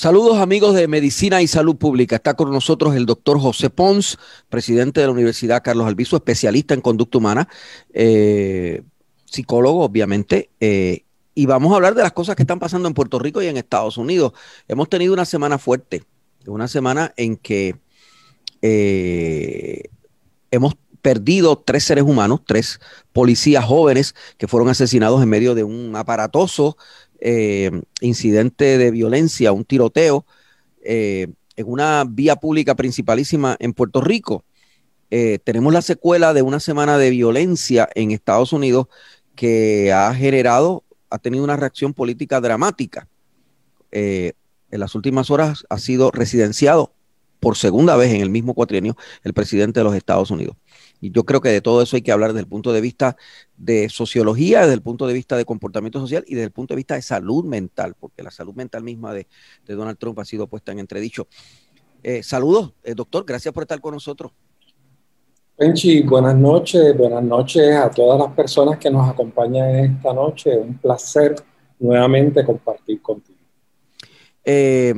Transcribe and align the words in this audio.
Saludos 0.00 0.38
amigos 0.38 0.74
de 0.74 0.88
Medicina 0.88 1.42
y 1.42 1.46
Salud 1.46 1.76
Pública. 1.76 2.16
Está 2.16 2.32
con 2.32 2.50
nosotros 2.50 2.96
el 2.96 3.04
doctor 3.04 3.38
José 3.38 3.68
Pons, 3.68 4.16
presidente 4.48 4.98
de 5.02 5.06
la 5.06 5.12
Universidad 5.12 5.62
Carlos 5.62 5.86
Albizu, 5.86 6.16
especialista 6.16 6.72
en 6.72 6.80
conducta 6.80 7.18
humana. 7.18 7.46
Eh, 7.92 8.82
psicólogo, 9.26 9.84
obviamente, 9.84 10.48
eh, 10.58 11.04
y 11.34 11.44
vamos 11.44 11.70
a 11.72 11.76
hablar 11.76 11.94
de 11.94 12.02
las 12.02 12.12
cosas 12.12 12.34
que 12.34 12.44
están 12.44 12.58
pasando 12.58 12.88
en 12.88 12.94
Puerto 12.94 13.18
Rico 13.18 13.42
y 13.42 13.48
en 13.48 13.58
Estados 13.58 13.98
Unidos. 13.98 14.32
Hemos 14.68 14.88
tenido 14.88 15.12
una 15.12 15.26
semana 15.26 15.58
fuerte, 15.58 16.02
una 16.46 16.66
semana 16.66 17.12
en 17.18 17.36
que 17.36 17.76
eh, 18.62 19.82
hemos 20.50 20.76
perdido 21.02 21.58
tres 21.58 21.84
seres 21.84 22.04
humanos, 22.04 22.40
tres 22.46 22.80
policías 23.12 23.66
jóvenes 23.66 24.14
que 24.38 24.48
fueron 24.48 24.70
asesinados 24.70 25.22
en 25.22 25.28
medio 25.28 25.54
de 25.54 25.62
un 25.62 25.94
aparatoso 25.94 26.78
eh, 27.20 27.70
incidente 28.00 28.78
de 28.78 28.90
violencia, 28.90 29.52
un 29.52 29.64
tiroteo, 29.64 30.24
en 30.82 31.34
una 31.66 32.04
vía 32.08 32.36
pública 32.36 32.74
principalísima 32.74 33.54
en 33.60 33.74
Puerto 33.74 34.00
Rico. 34.00 34.44
tenemos 35.44 35.74
la 35.74 35.82
secuela 35.82 36.32
de 36.32 36.40
una 36.40 36.58
semana 36.58 36.96
de 36.96 37.10
violencia 37.10 37.86
en 37.94 38.12
Estados 38.12 38.54
Unidos 38.54 38.86
que 39.40 39.90
ha 39.90 40.14
generado, 40.14 40.84
ha 41.08 41.18
tenido 41.18 41.44
una 41.44 41.56
reacción 41.56 41.94
política 41.94 42.42
dramática. 42.42 43.08
Eh, 43.90 44.34
en 44.70 44.80
las 44.80 44.94
últimas 44.94 45.30
horas 45.30 45.64
ha 45.70 45.78
sido 45.78 46.10
residenciado 46.10 46.92
por 47.40 47.56
segunda 47.56 47.96
vez 47.96 48.12
en 48.12 48.20
el 48.20 48.28
mismo 48.28 48.52
cuatrienio 48.52 48.98
el 49.24 49.32
presidente 49.32 49.80
de 49.80 49.84
los 49.84 49.94
Estados 49.94 50.30
Unidos. 50.30 50.56
Y 51.00 51.10
yo 51.10 51.24
creo 51.24 51.40
que 51.40 51.48
de 51.48 51.60
todo 51.60 51.82
eso 51.82 51.96
hay 51.96 52.02
que 52.02 52.12
hablar 52.12 52.30
desde 52.30 52.40
el 52.40 52.46
punto 52.46 52.72
de 52.72 52.80
vista 52.80 53.16
de 53.56 53.88
sociología, 53.88 54.60
desde 54.60 54.74
el 54.74 54.82
punto 54.82 55.06
de 55.06 55.14
vista 55.14 55.36
de 55.36 55.44
comportamiento 55.44 56.00
social 56.00 56.24
y 56.26 56.34
desde 56.34 56.46
el 56.46 56.52
punto 56.52 56.74
de 56.74 56.76
vista 56.76 56.94
de 56.94 57.02
salud 57.02 57.44
mental, 57.44 57.94
porque 57.98 58.22
la 58.22 58.30
salud 58.30 58.54
mental 58.54 58.82
misma 58.82 59.14
de, 59.14 59.26
Donald 59.66 59.98
Trump 59.98 60.18
ha 60.18 60.24
sido 60.24 60.46
puesta 60.46 60.72
en 60.72 60.78
entredicho. 60.78 61.26
Eh, 62.02 62.22
saludos, 62.22 62.74
eh, 62.84 62.94
doctor, 62.94 63.24
gracias 63.26 63.52
por 63.52 63.62
estar 63.62 63.80
con 63.80 63.94
nosotros. 63.94 64.32
Penchi, 65.56 66.02
buenas 66.02 66.36
noches, 66.36 66.96
buenas 66.96 67.22
noches 67.22 67.76
a 67.76 67.90
todas 67.90 68.18
las 68.18 68.34
personas 68.34 68.78
que 68.78 68.90
nos 68.90 69.06
acompañan 69.08 69.68
esta 69.76 70.12
noche. 70.14 70.56
Un 70.56 70.78
placer 70.78 71.34
nuevamente 71.78 72.44
compartir 72.44 73.02
contigo. 73.02 73.38
Eh, 74.42 74.94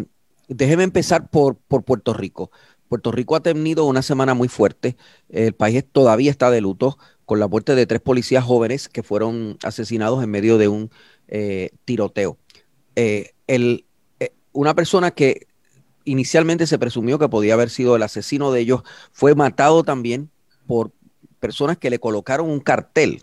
déjeme 0.46 0.84
empezar 0.84 1.28
por, 1.28 1.56
por 1.56 1.82
Puerto 1.82 2.12
Rico. 2.12 2.52
Puerto 2.92 3.10
Rico 3.10 3.36
ha 3.36 3.40
tenido 3.40 3.86
una 3.86 4.02
semana 4.02 4.34
muy 4.34 4.48
fuerte. 4.48 4.98
El 5.30 5.54
país 5.54 5.82
todavía 5.90 6.30
está 6.30 6.50
de 6.50 6.60
luto 6.60 6.98
con 7.24 7.40
la 7.40 7.48
muerte 7.48 7.74
de 7.74 7.86
tres 7.86 8.02
policías 8.02 8.44
jóvenes 8.44 8.90
que 8.90 9.02
fueron 9.02 9.56
asesinados 9.62 10.22
en 10.22 10.28
medio 10.28 10.58
de 10.58 10.68
un 10.68 10.90
eh, 11.26 11.70
tiroteo. 11.86 12.36
Eh, 12.94 13.30
el, 13.46 13.86
una 14.52 14.74
persona 14.74 15.10
que 15.10 15.46
inicialmente 16.04 16.66
se 16.66 16.78
presumió 16.78 17.18
que 17.18 17.30
podía 17.30 17.54
haber 17.54 17.70
sido 17.70 17.96
el 17.96 18.02
asesino 18.02 18.52
de 18.52 18.60
ellos 18.60 18.82
fue 19.10 19.34
matado 19.34 19.84
también 19.84 20.28
por 20.66 20.90
personas 21.40 21.78
que 21.78 21.88
le 21.88 21.98
colocaron 21.98 22.50
un 22.50 22.60
cartel, 22.60 23.22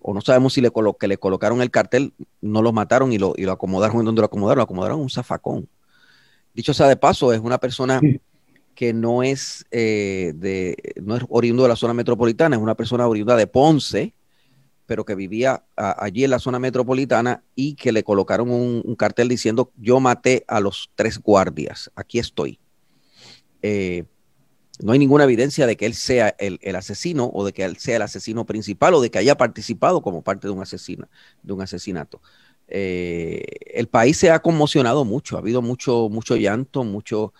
o 0.00 0.14
no 0.14 0.20
sabemos 0.20 0.52
si 0.52 0.60
le, 0.60 0.70
que 1.00 1.08
le 1.08 1.18
colocaron 1.18 1.62
el 1.62 1.72
cartel, 1.72 2.12
no 2.40 2.62
lo 2.62 2.72
mataron 2.72 3.12
y 3.12 3.18
lo, 3.18 3.34
y 3.36 3.42
lo 3.42 3.50
acomodaron 3.50 3.98
en 3.98 4.04
donde 4.04 4.20
lo 4.20 4.26
acomodaron, 4.26 4.58
lo 4.58 4.62
acomodaron 4.62 5.00
un 5.00 5.10
zafacón. 5.10 5.68
Dicho 6.54 6.72
sea 6.72 6.86
de 6.86 6.96
paso, 6.96 7.32
es 7.32 7.40
una 7.40 7.58
persona 7.58 8.00
que 8.74 8.92
no 8.92 9.22
es, 9.22 9.64
eh, 9.70 10.32
de, 10.36 10.76
no 11.02 11.16
es 11.16 11.24
oriundo 11.28 11.62
de 11.62 11.68
la 11.68 11.76
zona 11.76 11.94
metropolitana, 11.94 12.56
es 12.56 12.62
una 12.62 12.74
persona 12.74 13.06
oriunda 13.06 13.36
de 13.36 13.46
Ponce, 13.46 14.14
pero 14.86 15.04
que 15.04 15.14
vivía 15.14 15.64
allí 15.76 16.24
en 16.24 16.30
la 16.30 16.38
zona 16.38 16.58
metropolitana 16.58 17.42
y 17.54 17.74
que 17.74 17.92
le 17.92 18.02
colocaron 18.02 18.50
un, 18.50 18.96
cartel 18.96 19.28
diciendo 19.28 19.72
yo 19.76 20.00
maté 20.00 20.44
a 20.48 20.60
los 20.60 20.90
tres 20.94 21.18
guardias, 21.18 21.90
aquí 21.94 22.18
estoy. 22.18 22.58
Eh, 23.62 24.04
no 24.80 24.92
hay 24.92 24.98
ninguna 24.98 25.24
evidencia 25.24 25.66
de 25.66 25.76
que 25.76 25.86
él 25.86 25.94
sea 25.94 26.34
el, 26.38 26.58
asesino 26.74 27.30
o 27.32 27.44
de 27.44 27.52
que 27.52 27.64
él 27.64 27.76
sea 27.76 27.96
el 27.96 28.02
asesino 28.02 28.44
principal 28.44 28.94
o 28.94 29.00
de 29.00 29.10
que 29.10 29.18
haya 29.18 29.36
participado 29.36 30.02
como 30.02 30.22
parte 30.22 30.48
de 30.48 30.52
un, 30.52 30.62
de 31.42 31.52
un 31.52 31.62
asesinato. 31.62 32.20
Eh, 32.68 33.44
el 33.74 33.86
país 33.88 34.16
se 34.16 34.30
ha 34.30 34.40
conmocionado 34.40 35.04
mucho, 35.04 35.36
ha 35.36 35.40
habido 35.40 35.62
mucho, 35.62 36.08
mucho 36.08 36.36
llanto, 36.36 36.84
mucho, 36.84 37.32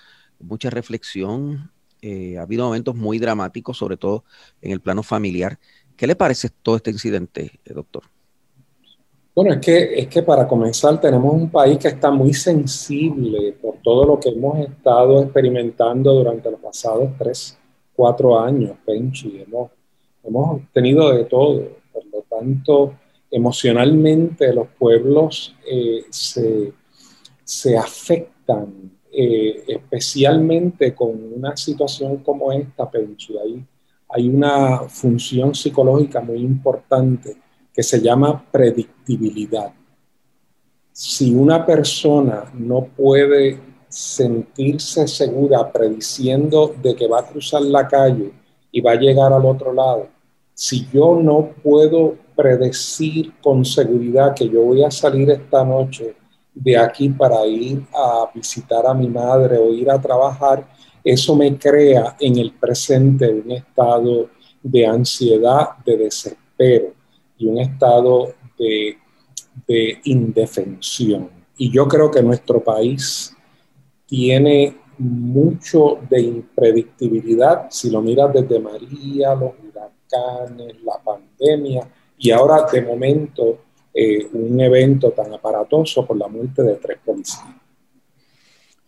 mucha 0.43 0.71
reflexión, 0.71 1.71
eh, 2.01 2.37
ha 2.39 2.43
habido 2.43 2.65
momentos 2.65 2.95
muy 2.95 3.19
dramáticos, 3.19 3.79
sobre 3.79 3.97
todo 3.97 4.25
en 4.61 4.73
el 4.73 4.81
plano 4.81 5.03
familiar. 5.03 5.59
¿Qué 5.97 6.07
le 6.07 6.17
parece 6.17 6.49
todo 6.51 6.77
este 6.77 6.91
incidente, 6.91 7.61
eh, 7.65 7.73
doctor? 7.73 8.03
Bueno, 9.35 9.55
es 9.55 9.61
que, 9.61 9.95
es 9.99 10.09
que 10.09 10.23
para 10.23 10.47
comenzar 10.47 11.01
tenemos 11.01 11.33
un 11.33 11.51
país 11.51 11.79
que 11.79 11.89
está 11.89 12.11
muy 12.11 12.35
sensible 12.35 13.53
por 13.63 13.77
todo 13.83 14.05
lo 14.05 14.21
que 14.21 14.29
hemos 14.29 14.59
estado 14.59 15.23
experimentando 15.23 16.13
durante 16.13 16.51
los 16.51 16.61
pasados 16.61 17.11
tres, 17.17 17.59
cuatro 17.95 18.39
años, 18.39 18.77
Penchi. 18.85 19.41
Hemos, 19.41 19.71
hemos 20.23 20.61
tenido 20.73 21.11
de 21.15 21.25
todo. 21.25 21.67
Por 21.93 22.05
lo 22.07 22.23
tanto, 22.29 22.95
emocionalmente 23.31 24.53
los 24.53 24.69
pueblos 24.79 25.57
eh, 25.67 26.05
se, 26.11 26.73
se, 27.43 27.79
afectan, 27.79 28.93
eh, 29.15 29.65
especialmente 29.67 30.95
con 30.95 31.11
una 31.35 31.55
situación 31.55 32.19
como 32.19 32.51
esta, 32.51 32.91
Penchi. 32.91 33.37
Hay, 33.37 33.63
hay 34.09 34.29
una 34.29 34.89
función 34.89 35.55
psicológica 35.55 36.21
muy 36.21 36.39
importante 36.39 37.37
que 37.75 37.83
se 37.83 38.01
llama 38.01 38.43
predictibilidad. 38.51 39.73
Si 40.93 41.35
una 41.35 41.65
persona 41.67 42.45
no 42.55 42.85
puede 42.97 43.59
sentirse 43.89 45.07
segura 45.07 45.71
prediciendo 45.71 46.75
de 46.83 46.95
que 46.95 47.07
va 47.07 47.21
a 47.21 47.27
cruzar 47.27 47.61
la 47.63 47.87
calle 47.87 48.33
y 48.71 48.81
va 48.81 48.93
a 48.93 48.97
llegar 48.97 49.33
al 49.33 49.45
otro 49.45 49.75
lado, 49.75 50.09
si 50.55 50.87
yo 50.91 51.21
no 51.23 51.51
puedo 51.63 52.17
predecir 52.35 53.35
con 53.43 53.65
seguridad 53.65 54.35
que 54.35 54.49
yo 54.49 54.63
voy 54.63 54.83
a 54.83 54.91
salir 54.91 55.31
esta 55.31 55.65
noche 55.65 56.15
de 56.55 56.77
aquí 56.77 57.09
para 57.09 57.47
ir 57.47 57.85
a 57.95 58.31
visitar 58.35 58.87
a 58.87 58.95
mi 58.95 59.09
madre 59.09 59.59
o 59.59 59.73
ir 59.73 59.91
a 59.91 60.01
trabajar, 60.01 60.67
eso 61.05 61.35
me 61.35 61.59
crea 61.59 62.17
en 62.21 62.39
el 62.39 62.53
presente 62.53 63.29
un 63.29 63.51
estado 63.51 64.31
de 64.63 64.87
ansiedad, 64.87 65.71
de 65.85 65.97
desespero 65.97 66.93
y 67.39 67.47
un 67.47 67.59
estado 67.59 68.35
de, 68.59 68.99
indefensión. 70.05 71.31
Y 71.57 71.71
yo 71.71 71.89
creo 71.89 72.11
que 72.11 72.23
nuestro 72.23 72.63
país 72.63 73.35
tiene 74.07 74.77
mucho 74.99 75.99
de 76.09 76.21
impredictibilidad, 76.21 77.67
si 77.71 77.91
lo 77.91 78.03
miras 78.03 78.33
desde 78.35 78.61
María, 78.61 79.35
los 79.35 79.53
huracanes, 79.59 80.83
la 80.83 80.99
pandemia, 81.03 81.89
y 82.19 82.31
ahora 82.31 82.67
de 82.71 82.83
momento 82.83 83.59
eh, 83.95 84.29
un 84.33 84.61
evento 84.61 85.11
tan 85.11 85.33
aparatoso 85.33 86.07
por 86.07 86.17
la 86.17 86.29
muerte 86.29 86.63
de 86.63 86.75
tres 86.77 86.99
policías. 87.05 87.45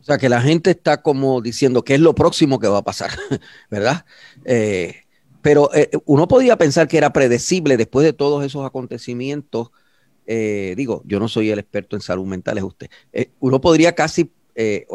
O 0.01 0.05
sea 0.05 0.19
que 0.19 0.29
la 0.29 0.41
gente 0.43 0.71
está 0.71 1.01
como 1.01 1.41
diciendo 1.41 1.83
qué 1.83 1.95
es 1.95 2.01
lo 2.01 2.15
próximo 2.15 2.59
que 2.59 2.69
va 2.69 2.79
a 2.79 2.83
pasar, 2.83 3.11
¿verdad? 3.71 4.05
Eh, 4.45 5.05
pero 5.45 5.69
eh, 5.75 5.91
uno 6.07 6.27
podía 6.27 6.57
pensar 6.57 6.89
que 6.89 6.97
era 6.97 7.13
predecible 7.13 7.77
después 7.77 8.03
de 8.03 8.15
todos 8.15 8.43
esos 8.47 8.65
acontecimientos. 8.65 9.73
Eh, 10.25 10.73
digo, 10.75 11.03
yo 11.05 11.21
no 11.21 11.29
soy 11.29 11.51
el 11.51 11.59
experto 11.59 11.97
en 11.97 12.01
salud 12.01 12.25
mental, 12.25 12.57
es 12.57 12.65
usted. 12.65 12.89
Eh, 13.13 13.29
uno 13.41 13.61
podría 13.61 13.95
casi, 13.95 14.33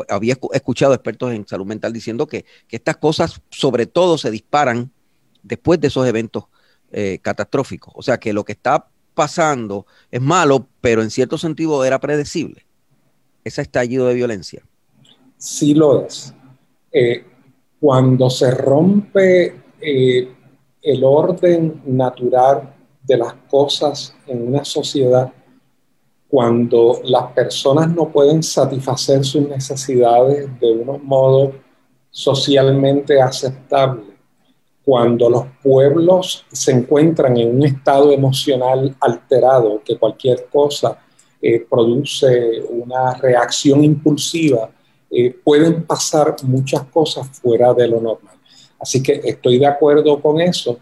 había 0.09 0.35
escuchado 0.53 0.95
expertos 0.95 1.33
en 1.33 1.45
salud 1.47 1.67
mental 1.67 1.93
diciendo 1.93 2.25
que, 2.25 2.45
estas 2.67 2.97
cosas 2.97 3.39
sobre 3.51 3.85
todo 3.85 4.17
se 4.17 4.31
disparan 4.31 4.91
después 5.43 5.79
de 5.79 5.89
esos 5.89 6.07
eventos 6.07 6.45
catastróficos. 7.21 7.93
O 7.95 8.01
sea 8.01 8.19
que 8.19 8.33
lo 8.33 8.43
que 8.43 8.53
está 8.53 8.87
pasando 9.19 9.85
es 10.09 10.21
malo, 10.21 10.65
pero 10.79 11.01
en 11.01 11.09
cierto 11.09 11.37
sentido 11.37 11.83
era 11.83 11.99
predecible. 11.99 12.65
Ese 13.43 13.61
estallido 13.61 14.07
de 14.07 14.13
violencia. 14.13 14.63
Sí 15.35 15.73
lo 15.73 16.05
es. 16.05 16.33
cuando 17.81 18.29
se 18.29 18.49
rompe 18.51 19.61
el 19.81 21.03
orden 21.03 21.81
natural 21.85 22.73
de 23.03 23.17
las 23.17 23.33
cosas 23.49 24.15
en 24.25 24.47
una 24.47 24.63
sociedad 24.63 25.33
cuando 26.29 27.01
las 27.03 27.33
personas 27.33 27.93
no 27.93 28.07
pueden 28.07 28.41
satisfacer 28.41 29.25
sus 29.25 29.49
necesidades 29.49 30.47
de 30.61 30.71
unos 30.71 31.03
modos 31.03 31.55
socialmente 32.09 33.21
aceptables, 33.21 34.08
cuando 34.89 35.29
los 35.29 35.45
pueblos 35.61 36.47
se 36.51 36.71
encuentran 36.71 37.37
en 37.37 37.57
un 37.57 37.63
estado 37.63 38.11
emocional 38.11 38.95
alterado, 38.99 39.83
que 39.85 39.99
cualquier 39.99 40.47
cosa 40.51 40.97
eh, 41.39 41.63
produce 41.69 42.63
una 42.67 43.13
reacción 43.13 43.83
impulsiva, 43.83 44.71
eh, 45.11 45.29
pueden 45.43 45.83
pasar 45.83 46.37
muchas 46.41 46.85
cosas 46.85 47.29
fuera 47.39 47.71
de 47.75 47.87
lo 47.87 48.01
normal. 48.01 48.33
Así 48.79 49.03
que 49.03 49.21
estoy 49.23 49.59
de 49.59 49.67
acuerdo 49.67 50.19
con 50.19 50.41
eso, 50.41 50.79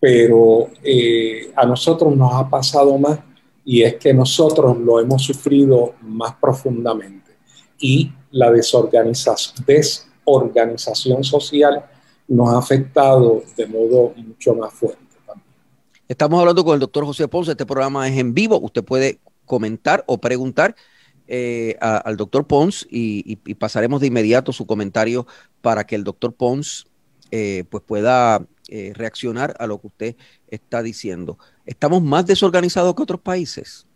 pero 0.00 0.68
eh, 0.82 1.52
a 1.54 1.66
nosotros 1.66 2.16
nos 2.16 2.32
ha 2.32 2.48
pasado 2.48 2.96
más 2.96 3.18
y 3.66 3.82
es 3.82 3.96
que 3.96 4.14
nosotros 4.14 4.78
lo 4.78 4.98
hemos 4.98 5.20
sufrido 5.20 5.96
más 6.00 6.36
profundamente. 6.40 7.32
Y 7.78 8.10
la 8.30 8.50
desorganización, 8.50 9.66
desorganización 9.66 11.22
social 11.22 11.84
nos 12.32 12.48
ha 12.48 12.58
afectado 12.58 13.42
de 13.56 13.66
modo 13.66 14.14
mucho 14.16 14.54
más 14.54 14.72
fuerte. 14.72 15.00
Estamos 16.08 16.40
hablando 16.40 16.64
con 16.64 16.74
el 16.74 16.80
doctor 16.80 17.04
José 17.04 17.28
Ponce, 17.28 17.52
este 17.52 17.66
programa 17.66 18.08
es 18.08 18.18
en 18.18 18.34
vivo, 18.34 18.58
usted 18.60 18.82
puede 18.82 19.18
comentar 19.44 20.02
o 20.06 20.18
preguntar 20.18 20.74
eh, 21.26 21.76
al 21.80 22.16
doctor 22.16 22.46
Pons 22.46 22.86
y, 22.90 23.36
pasaremos 23.54 24.00
de 24.00 24.08
inmediato 24.08 24.52
su 24.52 24.66
comentario 24.66 25.26
para 25.60 25.84
que 25.84 25.94
el 25.94 26.04
doctor 26.04 26.34
Pons 26.34 26.86
eh, 27.30 27.64
pues 27.70 27.82
pueda 27.86 28.44
eh, 28.68 28.92
reaccionar 28.94 29.54
a 29.58 29.66
lo 29.66 29.80
que 29.80 29.86
usted 29.86 30.16
está 30.48 30.82
diciendo. 30.82 31.38
¿Estamos 31.64 32.02
más 32.02 32.26
desorganizados 32.26 32.94
que 32.94 33.02
otros 33.02 33.20
países? 33.20 33.86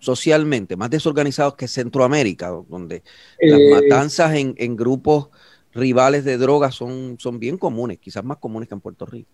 Socialmente, 0.00 0.76
más 0.76 0.90
desorganizados 0.90 1.54
que 1.54 1.68
Centroamérica, 1.68 2.48
donde 2.68 3.02
las 3.40 3.60
matanzas 3.70 4.34
en, 4.34 4.54
en 4.58 4.76
grupos 4.76 5.28
rivales 5.74 6.24
de 6.24 6.36
drogas 6.36 6.74
son, 6.74 7.16
son 7.18 7.38
bien 7.38 7.56
comunes, 7.56 7.98
quizás 7.98 8.24
más 8.24 8.38
comunes 8.38 8.68
que 8.68 8.74
en 8.74 8.80
Puerto 8.80 9.06
Rico. 9.06 9.28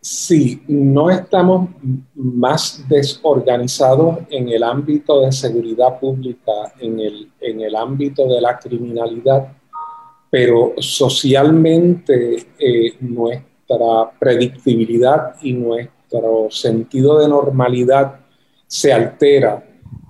Sí, 0.00 0.62
no 0.68 1.10
estamos 1.10 1.70
más 2.14 2.84
desorganizados 2.88 4.18
en 4.30 4.48
el 4.48 4.62
ámbito 4.62 5.20
de 5.20 5.32
seguridad 5.32 5.98
pública, 5.98 6.52
en 6.80 7.00
el, 7.00 7.32
en 7.40 7.60
el 7.60 7.74
ámbito 7.74 8.26
de 8.28 8.40
la 8.40 8.58
criminalidad, 8.58 9.52
pero 10.30 10.74
socialmente 10.78 12.46
eh, 12.58 12.96
nuestra 13.00 14.10
predictibilidad 14.18 15.34
y 15.42 15.52
nuestro 15.54 16.48
sentido 16.50 17.18
de 17.18 17.28
normalidad 17.28 18.20
se 18.66 18.92
altera 18.92 19.64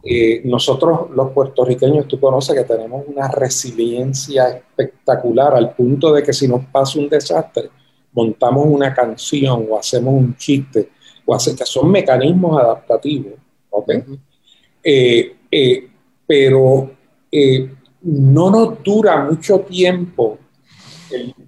eh, 0.08 0.40
nosotros 0.44 1.10
los 1.14 1.32
puertorriqueños, 1.32 2.06
tú 2.06 2.20
conoces 2.20 2.54
que 2.54 2.64
tenemos 2.64 3.04
una 3.08 3.28
resiliencia 3.28 4.48
espectacular 4.48 5.54
al 5.54 5.74
punto 5.74 6.12
de 6.12 6.22
que 6.22 6.32
si 6.32 6.46
nos 6.46 6.64
pasa 6.66 6.98
un 7.00 7.08
desastre, 7.08 7.70
montamos 8.12 8.66
una 8.68 8.94
canción 8.94 9.66
o 9.68 9.76
hacemos 9.76 10.14
un 10.14 10.36
chiste, 10.36 10.90
o 11.24 11.34
hace, 11.34 11.56
que 11.56 11.66
son 11.66 11.90
mecanismos 11.90 12.62
adaptativos, 12.62 13.32
¿ok? 13.68 13.90
Eh, 14.84 15.36
eh, 15.50 15.88
pero 16.24 16.90
no 18.02 18.50
nos 18.50 18.82
dura 18.82 19.24
mucho 19.24 19.60
tiempo 19.60 20.38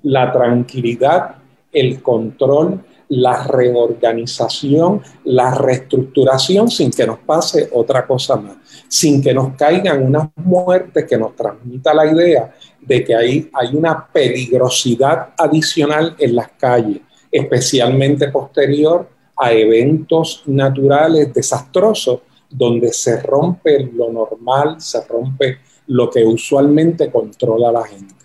la 0.02 0.32
tranquilidad, 0.32 1.36
el 1.72 2.02
control 2.02 2.84
la 3.08 3.42
reorganización, 3.44 5.02
la 5.24 5.54
reestructuración 5.54 6.70
sin 6.70 6.90
que 6.90 7.06
nos 7.06 7.18
pase 7.20 7.68
otra 7.72 8.06
cosa 8.06 8.36
más, 8.36 8.56
sin 8.88 9.22
que 9.22 9.32
nos 9.32 9.54
caigan 9.56 10.02
unas 10.02 10.28
muertes 10.36 11.06
que 11.06 11.16
nos 11.16 11.34
transmita 11.34 11.94
la 11.94 12.06
idea 12.06 12.54
de 12.80 13.04
que 13.04 13.14
hay, 13.14 13.50
hay 13.52 13.74
una 13.74 14.06
peligrosidad 14.06 15.30
adicional 15.36 16.14
en 16.18 16.36
las 16.36 16.48
calles, 16.58 17.00
especialmente 17.30 18.28
posterior 18.28 19.08
a 19.36 19.52
eventos 19.52 20.42
naturales 20.46 21.32
desastrosos 21.32 22.20
donde 22.50 22.92
se 22.92 23.20
rompe 23.20 23.90
lo 23.94 24.10
normal, 24.10 24.80
se 24.80 25.04
rompe 25.06 25.58
lo 25.86 26.10
que 26.10 26.24
usualmente 26.24 27.10
controla 27.10 27.70
la 27.72 27.84
gente 27.84 28.17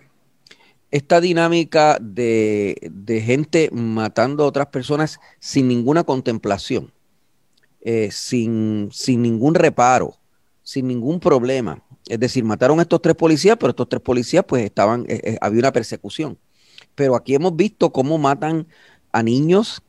esta 0.94 1.20
dinámica 1.20 1.98
de, 2.00 3.24
gente 3.26 3.72
matando 3.72 4.44
a 4.44 4.46
otras 4.46 4.68
personas 4.68 5.20
sin 5.40 5.68
ninguna 5.68 6.04
contemplación, 6.04 6.94
eh, 7.82 8.12
sin, 8.12 8.90
sin 8.92 9.24
ningún 9.24 9.56
reparo, 9.56 10.20
sin 10.62 10.88
ningún 10.88 11.20
problema. 11.20 11.84
Es 12.08 12.20
decir, 12.20 12.44
mataron 12.44 12.78
a 12.78 12.84
estos 12.84 13.02
tres 13.02 13.16
policías, 13.16 13.58
pero 13.60 13.72
estos 13.72 13.90
tres 13.90 14.04
policías 14.04 14.46
pues 14.48 14.64
estaban, 14.64 15.04
eh, 15.08 15.20
eh, 15.24 15.38
había 15.42 15.62
una 15.62 15.72
persecución. 15.72 16.38
Pero 16.94 17.16
aquí 17.16 17.34
hemos 17.34 17.56
visto 17.56 17.92
cómo 17.92 18.20
matan 18.20 18.68
a 19.12 19.24
niños, 19.24 19.82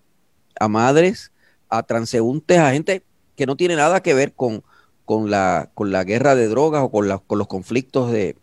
a 0.59 0.69
madres, 0.69 1.33
a 1.69 1.83
transeúntes, 1.83 2.56
a 2.56 2.73
gente 2.73 3.05
que 3.37 3.45
no 3.45 3.56
tiene 3.56 3.77
nada 3.77 4.03
que 4.03 4.15
ver 4.15 4.33
con, 4.33 4.65
con, 5.05 5.31
la, 5.31 5.71
con 5.75 5.93
la 5.93 6.03
guerra 6.03 6.35
de 6.35 6.49
drogas 6.49 6.83
o 6.83 6.91
con, 6.91 7.06
con 7.27 7.39
los 7.39 7.47
conflictos 7.47 8.11
de, 8.11 8.37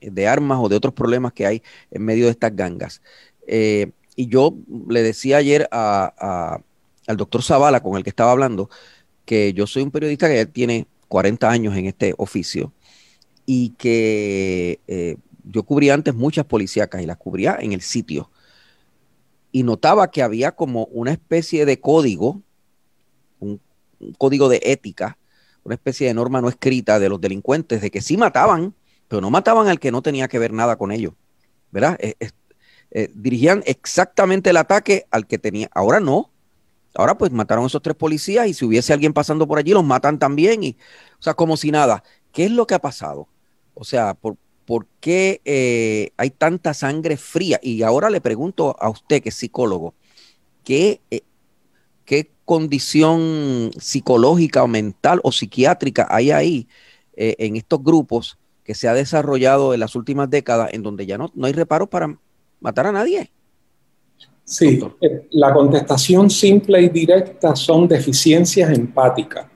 de 0.00 0.28
armas 0.28 0.58
o 0.60 0.68
de 0.68 0.76
otros 0.76 0.94
problemas 0.94 1.32
que 1.32 1.46
hay 1.46 1.62
en 1.90 2.04
medio 2.04 2.26
de 2.26 2.30
estas 2.32 2.54
gangas. 2.54 3.02
Eh, 3.46 3.90
y 4.14 4.28
yo 4.28 4.54
le 4.88 5.02
decía 5.02 5.36
ayer 5.36 5.68
a, 5.70 6.60
al 7.06 7.16
doctor 7.16 7.42
Zavala, 7.42 7.82
con 7.82 7.96
el 7.96 8.02
que 8.02 8.10
estaba 8.10 8.32
hablando, 8.32 8.70
que 9.24 9.52
yo 9.52 9.66
soy 9.66 9.82
un 9.82 9.90
periodista 9.90 10.28
que 10.28 10.36
ya 10.36 10.46
tiene 10.46 10.86
40 11.08 11.48
años 11.48 11.76
en 11.76 11.86
este 11.86 12.14
oficio 12.16 12.72
y 13.44 13.70
que 13.70 14.80
eh, 14.88 15.16
yo 15.44 15.62
cubría 15.62 15.94
antes 15.94 16.14
muchas 16.14 16.46
policíacas 16.46 17.02
y 17.02 17.06
las 17.06 17.16
cubría 17.16 17.58
en 17.60 17.72
el 17.72 17.82
sitio. 17.82 18.30
Y 19.52 19.62
notaba 19.62 20.10
que 20.10 20.22
había 20.22 20.52
como 20.52 20.86
una 20.86 21.12
especie 21.12 21.64
de 21.64 21.80
código, 21.80 22.42
un, 23.38 23.60
un 24.00 24.12
código 24.14 24.48
de 24.48 24.60
ética, 24.64 25.18
una 25.62 25.74
especie 25.74 26.06
de 26.06 26.14
norma 26.14 26.40
no 26.40 26.48
escrita 26.48 26.98
de 26.98 27.08
los 27.08 27.20
delincuentes, 27.20 27.80
de 27.80 27.90
que 27.90 28.00
sí 28.00 28.16
mataban, 28.16 28.74
pero 29.08 29.20
no 29.20 29.30
mataban 29.30 29.68
al 29.68 29.78
que 29.78 29.92
no 29.92 30.02
tenía 30.02 30.28
que 30.28 30.38
ver 30.38 30.52
nada 30.52 30.76
con 30.76 30.92
ellos, 30.92 31.14
¿verdad? 31.70 31.96
Eh, 32.00 32.14
eh, 32.90 33.10
dirigían 33.14 33.62
exactamente 33.66 34.50
el 34.50 34.56
ataque 34.56 35.06
al 35.10 35.26
que 35.26 35.38
tenía. 35.38 35.68
Ahora 35.74 36.00
no. 36.00 36.30
Ahora 36.94 37.18
pues 37.18 37.30
mataron 37.30 37.64
a 37.64 37.66
esos 37.66 37.82
tres 37.82 37.94
policías 37.94 38.46
y 38.46 38.54
si 38.54 38.64
hubiese 38.64 38.92
alguien 38.92 39.12
pasando 39.12 39.46
por 39.46 39.58
allí 39.58 39.72
los 39.72 39.84
matan 39.84 40.18
también 40.18 40.62
y, 40.62 40.78
o 41.18 41.22
sea, 41.22 41.34
como 41.34 41.56
si 41.56 41.70
nada. 41.70 42.02
¿Qué 42.32 42.46
es 42.46 42.50
lo 42.50 42.66
que 42.66 42.74
ha 42.74 42.78
pasado? 42.78 43.28
O 43.74 43.84
sea, 43.84 44.14
¿por, 44.14 44.36
por 44.64 44.86
qué 45.00 45.42
eh, 45.44 46.10
hay 46.16 46.30
tanta 46.30 46.72
sangre 46.72 47.18
fría? 47.18 47.60
Y 47.62 47.82
ahora 47.82 48.08
le 48.08 48.22
pregunto 48.22 48.76
a 48.80 48.88
usted 48.88 49.22
que 49.22 49.28
es 49.28 49.34
psicólogo, 49.34 49.94
¿qué, 50.64 51.00
qué 52.06 52.30
condición 52.46 53.72
psicológica 53.78 54.62
o 54.62 54.68
mental 54.68 55.20
o 55.22 55.32
psiquiátrica 55.32 56.06
hay 56.08 56.30
ahí 56.30 56.68
en 57.18 57.56
estos 57.56 57.82
grupos 57.82 58.38
que 58.66 58.74
se 58.74 58.88
ha 58.88 58.94
desarrollado 58.94 59.72
en 59.72 59.80
las 59.80 59.94
últimas 59.94 60.28
décadas 60.28 60.70
en 60.72 60.82
donde 60.82 61.06
ya 61.06 61.16
no, 61.16 61.30
no 61.36 61.46
hay 61.46 61.52
reparo 61.52 61.86
para 61.86 62.18
matar 62.60 62.88
a 62.88 62.92
nadie. 62.92 63.30
Sí, 64.42 64.80
eh, 65.00 65.28
la 65.30 65.54
contestación 65.54 66.28
simple 66.28 66.82
y 66.82 66.88
directa 66.88 67.54
son 67.54 67.86
deficiencias 67.86 68.70
empáticas, 68.76 69.46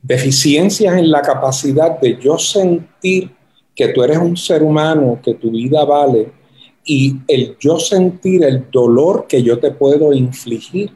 deficiencias 0.00 0.96
en 0.96 1.10
la 1.10 1.22
capacidad 1.22 1.98
de 1.98 2.16
yo 2.20 2.38
sentir 2.38 3.32
que 3.74 3.88
tú 3.88 4.04
eres 4.04 4.18
un 4.18 4.36
ser 4.36 4.62
humano, 4.62 5.18
que 5.20 5.34
tu 5.34 5.50
vida 5.50 5.84
vale, 5.84 6.30
y 6.84 7.16
el 7.26 7.56
yo 7.58 7.80
sentir 7.80 8.44
el 8.44 8.70
dolor 8.70 9.26
que 9.28 9.42
yo 9.42 9.58
te 9.58 9.72
puedo 9.72 10.12
infligir 10.12 10.92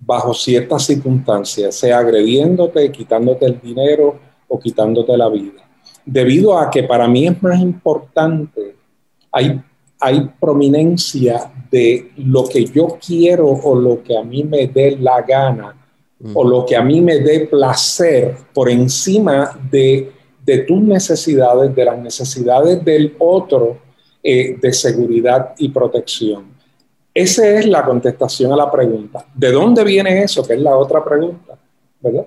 bajo 0.00 0.34
ciertas 0.34 0.86
circunstancias, 0.86 1.76
sea 1.76 1.98
agrediéndote, 1.98 2.90
quitándote 2.90 3.46
el 3.46 3.60
dinero 3.60 4.18
o 4.48 4.58
quitándote 4.58 5.16
la 5.16 5.28
vida 5.28 5.62
debido 6.04 6.58
a 6.58 6.70
que 6.70 6.82
para 6.84 7.06
mí 7.08 7.26
es 7.26 7.42
más 7.42 7.60
importante, 7.60 8.76
hay, 9.30 9.60
hay 10.00 10.30
prominencia 10.40 11.50
de 11.70 12.12
lo 12.18 12.44
que 12.48 12.64
yo 12.64 12.98
quiero 13.04 13.46
o 13.48 13.74
lo 13.74 14.02
que 14.02 14.16
a 14.16 14.22
mí 14.22 14.44
me 14.44 14.66
dé 14.66 14.96
la 14.98 15.22
gana 15.22 15.76
o 16.34 16.44
lo 16.44 16.64
que 16.64 16.76
a 16.76 16.82
mí 16.82 17.00
me 17.00 17.18
dé 17.18 17.46
placer 17.46 18.36
por 18.54 18.70
encima 18.70 19.58
de, 19.70 20.12
de 20.44 20.58
tus 20.58 20.80
necesidades, 20.80 21.74
de 21.74 21.84
las 21.84 21.98
necesidades 21.98 22.84
del 22.84 23.16
otro 23.18 23.78
eh, 24.22 24.56
de 24.60 24.72
seguridad 24.72 25.52
y 25.58 25.68
protección. 25.70 26.52
Esa 27.12 27.58
es 27.58 27.66
la 27.66 27.84
contestación 27.84 28.52
a 28.52 28.56
la 28.56 28.70
pregunta. 28.70 29.26
¿De 29.34 29.50
dónde 29.50 29.82
viene 29.82 30.22
eso? 30.22 30.46
Que 30.46 30.54
es 30.54 30.60
la 30.60 30.76
otra 30.76 31.04
pregunta, 31.04 31.58
¿verdad? 32.00 32.26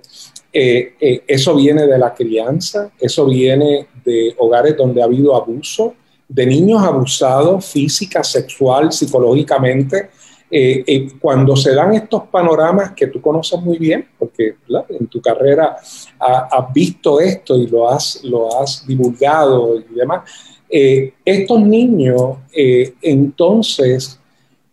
Eh, 0.57 0.93
eh, 1.01 1.21
eso 1.27 1.53
viene 1.53 1.85
de 1.85 1.97
la 1.97 2.13
crianza, 2.13 2.89
eso 2.97 3.25
viene 3.25 3.87
de 4.05 4.33
hogares 4.37 4.77
donde 4.77 5.01
ha 5.01 5.03
habido 5.03 5.35
abuso, 5.35 5.95
de 6.29 6.45
niños 6.45 6.81
abusados 6.81 7.65
física, 7.65 8.23
sexual, 8.23 8.93
psicológicamente. 8.93 10.11
Eh, 10.49 11.09
cuando 11.19 11.57
se 11.57 11.75
dan 11.75 11.93
estos 11.93 12.23
panoramas 12.31 12.93
que 12.93 13.07
tú 13.07 13.19
conoces 13.19 13.59
muy 13.59 13.77
bien, 13.77 14.07
porque 14.17 14.55
en 14.97 15.07
tu 15.07 15.19
carrera 15.19 15.75
has 16.17 16.73
visto 16.73 17.19
esto 17.19 17.57
y 17.57 17.67
lo 17.67 17.89
has, 17.89 18.23
lo 18.23 18.61
has 18.61 18.87
divulgado 18.87 19.77
y 19.77 19.93
demás, 19.93 20.21
estos 20.69 21.59
niños 21.59 22.37
entonces 23.01 24.21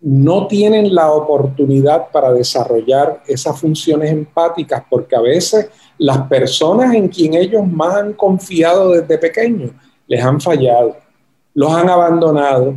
no 0.02 0.48
tienen 0.48 0.94
la 0.94 1.12
oportunidad 1.12 2.10
para 2.10 2.32
desarrollar 2.32 3.22
esas 3.26 3.58
funciones 3.58 4.10
empáticas 4.10 4.82
porque 4.90 5.14
a 5.14 5.20
veces 5.20 5.70
las 5.98 6.26
personas 6.26 6.94
en 6.94 7.08
quien 7.08 7.34
ellos 7.34 7.66
más 7.66 7.94
han 7.94 8.12
confiado 8.14 8.90
desde 8.90 9.18
pequeños 9.18 9.70
les 10.08 10.22
han 10.22 10.40
fallado, 10.40 10.96
los 11.54 11.72
han 11.72 11.88
abandonado, 11.88 12.74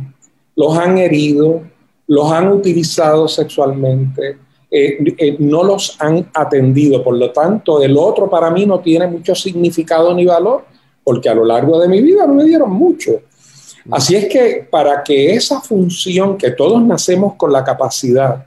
los 0.54 0.78
han 0.78 0.98
herido, 0.98 1.62
los 2.06 2.30
han 2.30 2.48
utilizado 2.48 3.26
sexualmente, 3.26 4.38
eh, 4.70 4.98
eh, 5.18 5.36
no 5.38 5.64
los 5.64 6.00
han 6.00 6.30
atendido. 6.32 7.02
Por 7.02 7.16
lo 7.16 7.32
tanto, 7.32 7.82
el 7.82 7.96
otro 7.96 8.30
para 8.30 8.50
mí 8.50 8.66
no 8.66 8.80
tiene 8.80 9.06
mucho 9.06 9.34
significado 9.34 10.14
ni 10.14 10.24
valor, 10.24 10.64
porque 11.02 11.28
a 11.28 11.34
lo 11.34 11.44
largo 11.44 11.80
de 11.80 11.88
mi 11.88 12.00
vida 12.00 12.26
no 12.26 12.34
me 12.34 12.44
dieron 12.44 12.70
mucho. 12.70 13.20
Así 13.90 14.16
es 14.16 14.26
que 14.26 14.66
para 14.68 15.02
que 15.02 15.34
esa 15.34 15.60
función 15.60 16.36
que 16.36 16.50
todos 16.50 16.82
nacemos 16.82 17.34
con 17.34 17.52
la 17.52 17.62
capacidad 17.62 18.44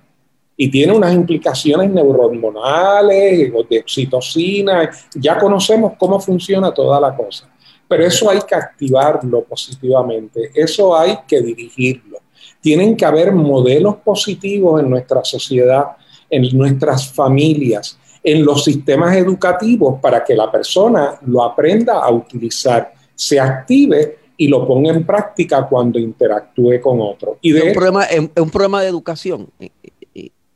y 0.56 0.70
tiene 0.70 0.92
unas 0.92 1.14
implicaciones 1.14 1.90
neurohormonales, 1.90 3.52
de 3.70 3.80
oxitocina, 3.80 4.90
ya 5.16 5.38
conocemos 5.38 5.94
cómo 5.98 6.20
funciona 6.20 6.74
toda 6.74 7.00
la 7.00 7.16
cosa. 7.16 7.50
Pero 7.88 8.06
eso 8.06 8.30
hay 8.30 8.40
que 8.42 8.56
activarlo 8.56 9.44
positivamente, 9.46 10.52
eso 10.54 10.98
hay 10.98 11.20
que 11.26 11.42
dirigirlo. 11.42 12.18
Tienen 12.62 12.98
que 12.98 13.06
haber 13.06 13.32
modelos 13.32 13.96
positivos 13.98 14.82
en 14.82 14.90
nuestra 14.90 15.24
sociedad, 15.24 15.86
en 16.30 16.56
nuestras 16.58 17.10
familias, 17.10 17.98
en 18.22 18.44
los 18.44 18.66
sistemas 18.66 19.16
educativos 19.16 20.00
para 20.02 20.24
que 20.24 20.36
la 20.36 20.52
persona 20.52 21.18
lo 21.26 21.42
aprenda 21.42 22.00
a 22.00 22.12
utilizar, 22.12 22.94
se 23.16 23.40
active 23.40 24.19
y 24.42 24.48
lo 24.48 24.66
ponga 24.66 24.94
en 24.94 25.06
práctica 25.06 25.68
cuando 25.68 26.00
interactúe 26.00 26.80
con 26.82 27.02
otro. 27.02 27.38
Y 27.42 27.52
de, 27.52 27.60
es 27.60 27.66
un, 27.68 28.50
problema, 28.50 28.82
de 28.82 28.88
educación. 28.88 29.50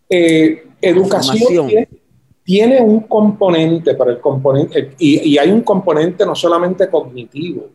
Eh, 0.10 0.64
educación 0.82 1.68
tiene, 2.46 2.80
un 2.80 3.02
componente 3.02 3.94
para 3.96 4.12
el 4.12 4.22
componente, 4.22 4.92
y, 4.98 5.38
hay 5.38 5.52
un 5.52 5.64
componente 5.64 6.26
no 6.26 6.34
solamente 6.34 6.90
cognitivo 6.90 7.72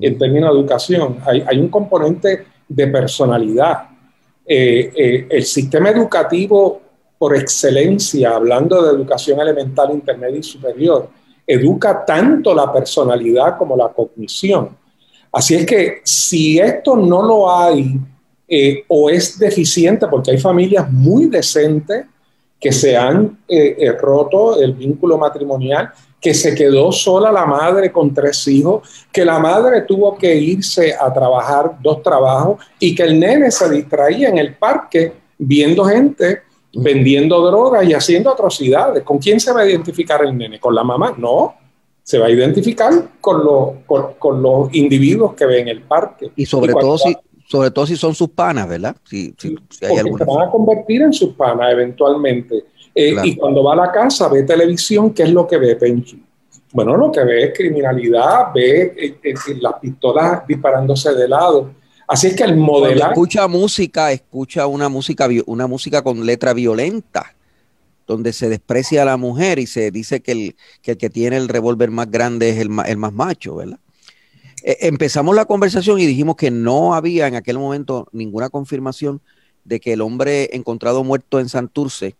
en 0.00 0.16
términos 0.16 0.54
de 0.54 0.60
educación, 0.60 1.18
hay, 1.26 1.42
hay 1.44 1.58
un 1.58 1.68
componente 1.68 2.44
de 2.68 2.86
personalidad. 2.86 3.88
Eh, 4.46 4.92
eh, 4.94 5.26
el 5.28 5.44
sistema 5.44 5.90
educativo 5.90 6.80
por 7.18 7.34
excelencia, 7.34 8.36
hablando 8.36 8.80
de 8.80 8.92
educación 8.92 9.40
elemental, 9.40 9.90
intermedia 9.90 10.38
y 10.38 10.44
superior, 10.44 11.10
educa 11.44 12.04
tanto 12.04 12.54
la 12.54 12.72
personalidad 12.72 13.58
como 13.58 13.76
la 13.76 13.88
cognición. 13.88 14.78
Así 15.38 15.54
es 15.54 15.66
que 15.66 16.00
si 16.02 16.58
esto 16.58 16.96
no 16.96 17.22
lo 17.22 17.48
hay 17.48 17.96
eh, 18.48 18.82
o 18.88 19.08
es 19.08 19.38
deficiente, 19.38 20.08
porque 20.08 20.32
hay 20.32 20.38
familias 20.38 20.90
muy 20.90 21.26
decentes 21.26 22.06
que 22.58 22.72
se 22.72 22.96
han 22.96 23.38
eh, 23.46 23.76
eh, 23.78 23.92
roto 23.92 24.60
el 24.60 24.72
vínculo 24.72 25.16
matrimonial, 25.16 25.90
que 26.20 26.34
se 26.34 26.56
quedó 26.56 26.90
sola 26.90 27.30
la 27.30 27.46
madre 27.46 27.92
con 27.92 28.12
tres 28.12 28.48
hijos, 28.48 29.06
que 29.12 29.24
la 29.24 29.38
madre 29.38 29.82
tuvo 29.82 30.18
que 30.18 30.34
irse 30.34 30.92
a 30.92 31.12
trabajar 31.12 31.78
dos 31.80 32.02
trabajos 32.02 32.58
y 32.80 32.92
que 32.92 33.04
el 33.04 33.20
nene 33.20 33.52
se 33.52 33.70
distraía 33.70 34.30
en 34.30 34.38
el 34.38 34.56
parque 34.56 35.12
viendo 35.38 35.84
gente 35.84 36.42
vendiendo 36.74 37.40
drogas 37.46 37.88
y 37.88 37.94
haciendo 37.94 38.32
atrocidades. 38.32 39.04
¿Con 39.04 39.18
quién 39.18 39.38
se 39.38 39.52
va 39.52 39.60
a 39.60 39.68
identificar 39.68 40.20
el 40.24 40.36
nene? 40.36 40.58
¿Con 40.58 40.74
la 40.74 40.82
mamá? 40.82 41.14
No, 41.16 41.54
se 42.08 42.18
va 42.18 42.24
a 42.24 42.30
identificar 42.30 42.90
con, 43.20 43.82
con, 43.84 44.42
los 44.42 44.74
individuos 44.74 45.34
que 45.34 45.44
ven 45.44 45.68
el 45.68 45.82
parque. 45.82 46.32
Y 46.36 46.46
sobre 46.46 46.72
todo 46.72 46.96
si... 46.96 47.14
Sobre 47.46 47.70
todo 47.70 47.86
si 47.86 47.96
son 47.96 48.14
sus 48.14 48.28
panas, 48.28 48.68
¿verdad? 48.68 48.94
Si, 49.04 49.34
si, 49.38 49.56
hay 49.80 49.96
se 49.96 50.24
van 50.24 50.48
a 50.48 50.50
convertir 50.50 51.00
en 51.00 51.14
sus 51.14 51.34
panas 51.34 51.72
eventualmente. 51.72 52.64
Eh, 52.94 53.14
y 53.24 53.36
cuando 53.36 53.64
va 53.64 53.72
a 53.72 53.76
la 53.76 53.92
casa, 53.92 54.28
ve 54.28 54.42
televisión, 54.42 55.14
¿qué 55.14 55.22
es 55.22 55.30
lo 55.30 55.46
que 55.46 55.56
ve 55.56 55.76
Penchi? 55.76 56.22
Bueno, 56.72 56.94
lo 56.94 57.10
que 57.10 57.24
ve 57.24 57.44
es 57.44 57.56
criminalidad, 57.56 58.52
ve 58.54 58.94
eh, 58.94 59.18
eh, 59.22 59.34
las 59.62 59.74
pistolas 59.80 60.46
disparándose 60.46 61.14
de 61.14 61.26
lado. 61.26 61.70
Así 62.06 62.26
es 62.26 62.36
que 62.36 62.44
el 62.44 62.56
modelar. 62.56 63.12
escucha 63.12 63.48
música, 63.48 64.12
escucha 64.12 64.66
una 64.66 64.90
música, 64.90 65.26
una 65.46 65.66
música 65.66 66.02
con 66.02 66.26
letra 66.26 66.52
violenta, 66.52 67.34
donde 68.08 68.32
se 68.32 68.48
desprecia 68.48 69.02
a 69.02 69.04
la 69.04 69.18
mujer 69.18 69.58
y 69.58 69.66
se 69.66 69.92
dice 69.92 70.20
que 70.20 70.32
el 70.32 70.56
que, 70.82 70.96
tiene 71.10 71.36
el 71.36 71.46
revólver 71.46 71.90
más 71.90 72.10
grande 72.10 72.48
es 72.48 72.58
el, 72.58 72.70
más 72.70 73.12
macho, 73.12 73.56
¿verdad? 73.56 73.78
E, 74.64 74.78
empezamos 74.88 75.36
la 75.36 75.44
conversación 75.44 76.00
y 76.00 76.06
dijimos 76.06 76.34
que 76.34 76.50
no 76.50 76.94
había 76.94 77.28
en 77.28 77.36
aquel 77.36 77.58
momento 77.58 78.08
ninguna 78.10 78.48
confirmación 78.48 79.20
de 79.64 79.78
que 79.78 79.92
el 79.92 80.00
hombre 80.00 80.48
encontrado 80.54 81.04
muerto 81.04 81.38
en 81.38 81.50
Santurce, 81.50 82.16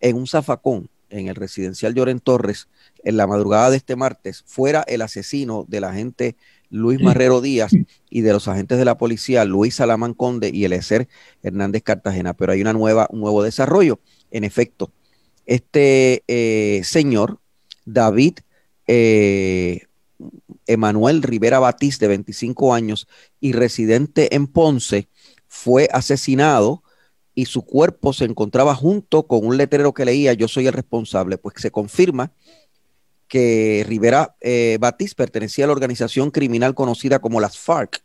en 0.00 0.16
un 0.16 0.26
zafacón, 0.26 0.90
en 1.08 1.28
el 1.28 1.36
residencial 1.36 1.94
Lloren 1.94 2.18
Torres, 2.18 2.68
en 3.04 3.16
la 3.16 3.28
madrugada 3.28 3.70
de 3.70 3.76
este 3.76 3.94
martes, 3.94 4.42
fuera 4.44 4.82
el 4.88 5.02
asesino 5.02 5.64
de 5.68 5.80
la 5.80 5.94
gente 5.94 6.36
Luis 6.68 7.00
Marrero 7.00 7.40
Díaz 7.40 7.72
y 8.10 8.22
de 8.22 8.32
los 8.32 8.48
agentes 8.48 8.78
de 8.78 8.86
la 8.86 8.96
policía 8.96 9.44
Luis 9.44 9.76
Salamán 9.76 10.14
Conde 10.14 10.50
y 10.52 10.64
Eliezer 10.64 11.06
Hernández 11.42 11.82
Cartagena. 11.82 12.32
Pero 12.32 12.52
hay 12.52 12.62
un 12.62 12.72
nuevo 12.72 13.42
desarrollo. 13.42 14.00
En 14.30 14.42
efecto, 14.42 14.90
este 15.54 16.24
eh, 16.28 16.82
señor, 16.84 17.38
David 17.84 18.38
eh, 18.86 19.86
Emanuel 20.66 21.22
Rivera 21.22 21.58
Batiz, 21.58 21.98
de 21.98 22.08
25 22.08 22.72
años 22.72 23.06
y 23.40 23.52
residente 23.52 24.34
en 24.34 24.46
Ponce, 24.46 25.08
fue 25.48 25.88
asesinado 25.92 26.82
y 27.34 27.46
su 27.46 27.62
cuerpo 27.62 28.12
se 28.12 28.24
encontraba 28.24 28.74
junto 28.74 29.26
con 29.26 29.44
un 29.44 29.56
letrero 29.56 29.92
que 29.92 30.04
leía 30.04 30.32
Yo 30.32 30.48
soy 30.48 30.66
el 30.66 30.72
responsable. 30.72 31.38
Pues 31.38 31.56
se 31.58 31.70
confirma 31.70 32.32
que 33.28 33.84
Rivera 33.86 34.36
eh, 34.40 34.78
Batiz 34.80 35.14
pertenecía 35.14 35.64
a 35.64 35.68
la 35.68 35.72
organización 35.72 36.30
criminal 36.30 36.74
conocida 36.74 37.18
como 37.18 37.40
las 37.40 37.58
FARC, 37.58 38.02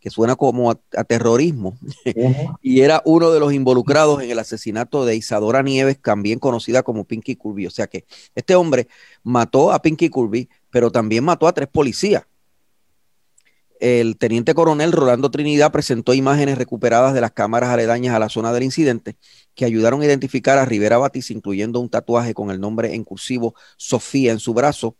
que 0.00 0.10
suena 0.10 0.36
como 0.36 0.70
a, 0.70 1.04
terrorismo, 1.04 1.76
y 2.62 2.80
era 2.80 3.02
uno 3.04 3.30
de 3.30 3.40
los 3.40 3.52
involucrados 3.52 4.22
en 4.22 4.30
el 4.30 4.38
asesinato 4.38 5.04
de 5.04 5.16
Isadora 5.16 5.62
Nieves, 5.62 6.00
también 6.00 6.38
conocida 6.38 6.82
como 6.82 7.04
Pinky 7.04 7.36
Kirby. 7.36 7.66
O 7.66 7.70
sea 7.70 7.86
que 7.86 8.04
este 8.34 8.54
hombre 8.54 8.88
mató 9.22 9.72
a 9.72 9.82
Pinky 9.82 10.10
Kirby, 10.10 10.48
pero 10.70 10.90
también 10.90 11.24
mató 11.24 11.46
a 11.46 11.52
tres 11.52 11.68
policías. 11.68 12.24
El 13.80 14.16
teniente 14.16 14.54
coronel 14.54 14.90
Rolando 14.90 15.30
Trinidad 15.30 15.70
presentó 15.70 16.12
imágenes 16.12 16.58
recuperadas 16.58 17.14
de 17.14 17.20
las 17.20 17.30
cámaras 17.30 17.70
aledañas 17.70 18.14
a 18.14 18.18
la 18.18 18.28
zona 18.28 18.52
del 18.52 18.64
incidente 18.64 19.16
que 19.54 19.64
ayudaron 19.64 20.02
a 20.02 20.04
identificar 20.04 20.58
a 20.58 20.64
Rivera 20.64 20.98
Batis, 20.98 21.30
incluyendo 21.30 21.78
un 21.78 21.88
tatuaje 21.88 22.34
con 22.34 22.50
el 22.50 22.60
nombre 22.60 22.94
en 22.94 23.04
cursivo 23.04 23.54
Sofía 23.76 24.32
en 24.32 24.40
su 24.40 24.52
brazo 24.52 24.96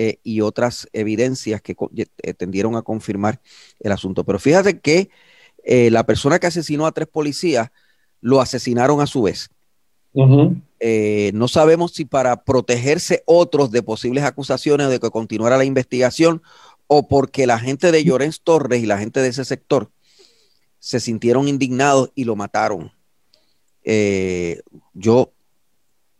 eh, 0.00 0.20
y 0.22 0.42
otras 0.42 0.86
evidencias 0.92 1.60
que 1.60 1.74
eh, 2.22 2.32
tendieron 2.34 2.76
a 2.76 2.82
confirmar 2.82 3.40
el 3.80 3.90
asunto. 3.90 4.22
Pero 4.22 4.38
fíjate 4.38 4.78
que 4.78 5.10
eh, 5.64 5.90
la 5.90 6.06
persona 6.06 6.38
que 6.38 6.46
asesinó 6.46 6.86
a 6.86 6.92
tres 6.92 7.08
policías 7.08 7.72
lo 8.20 8.40
asesinaron 8.40 9.00
a 9.00 9.08
su 9.08 9.22
vez. 9.22 9.50
no 10.14 11.48
sabemos 11.48 11.94
si 11.94 12.04
para 12.04 12.44
protegerse 12.44 13.24
otros 13.26 13.72
de 13.72 13.82
posibles 13.82 14.22
acusaciones 14.22 14.88
de 14.88 15.00
que 15.00 15.10
continuara 15.10 15.58
la 15.58 15.64
investigación 15.64 16.42
o 16.86 17.08
porque 17.08 17.48
la 17.48 17.58
gente 17.58 17.90
de 17.90 18.04
Llorens 18.04 18.42
Torres 18.42 18.80
y 18.80 18.86
la 18.86 18.98
gente 18.98 19.20
de 19.20 19.30
ese 19.30 19.44
sector 19.44 19.90
se 20.78 21.00
sintieron 21.00 21.48
indignados 21.48 22.12
y 22.14 22.22
lo 22.22 22.36
mataron. 22.36 22.92
Yo 24.94 25.32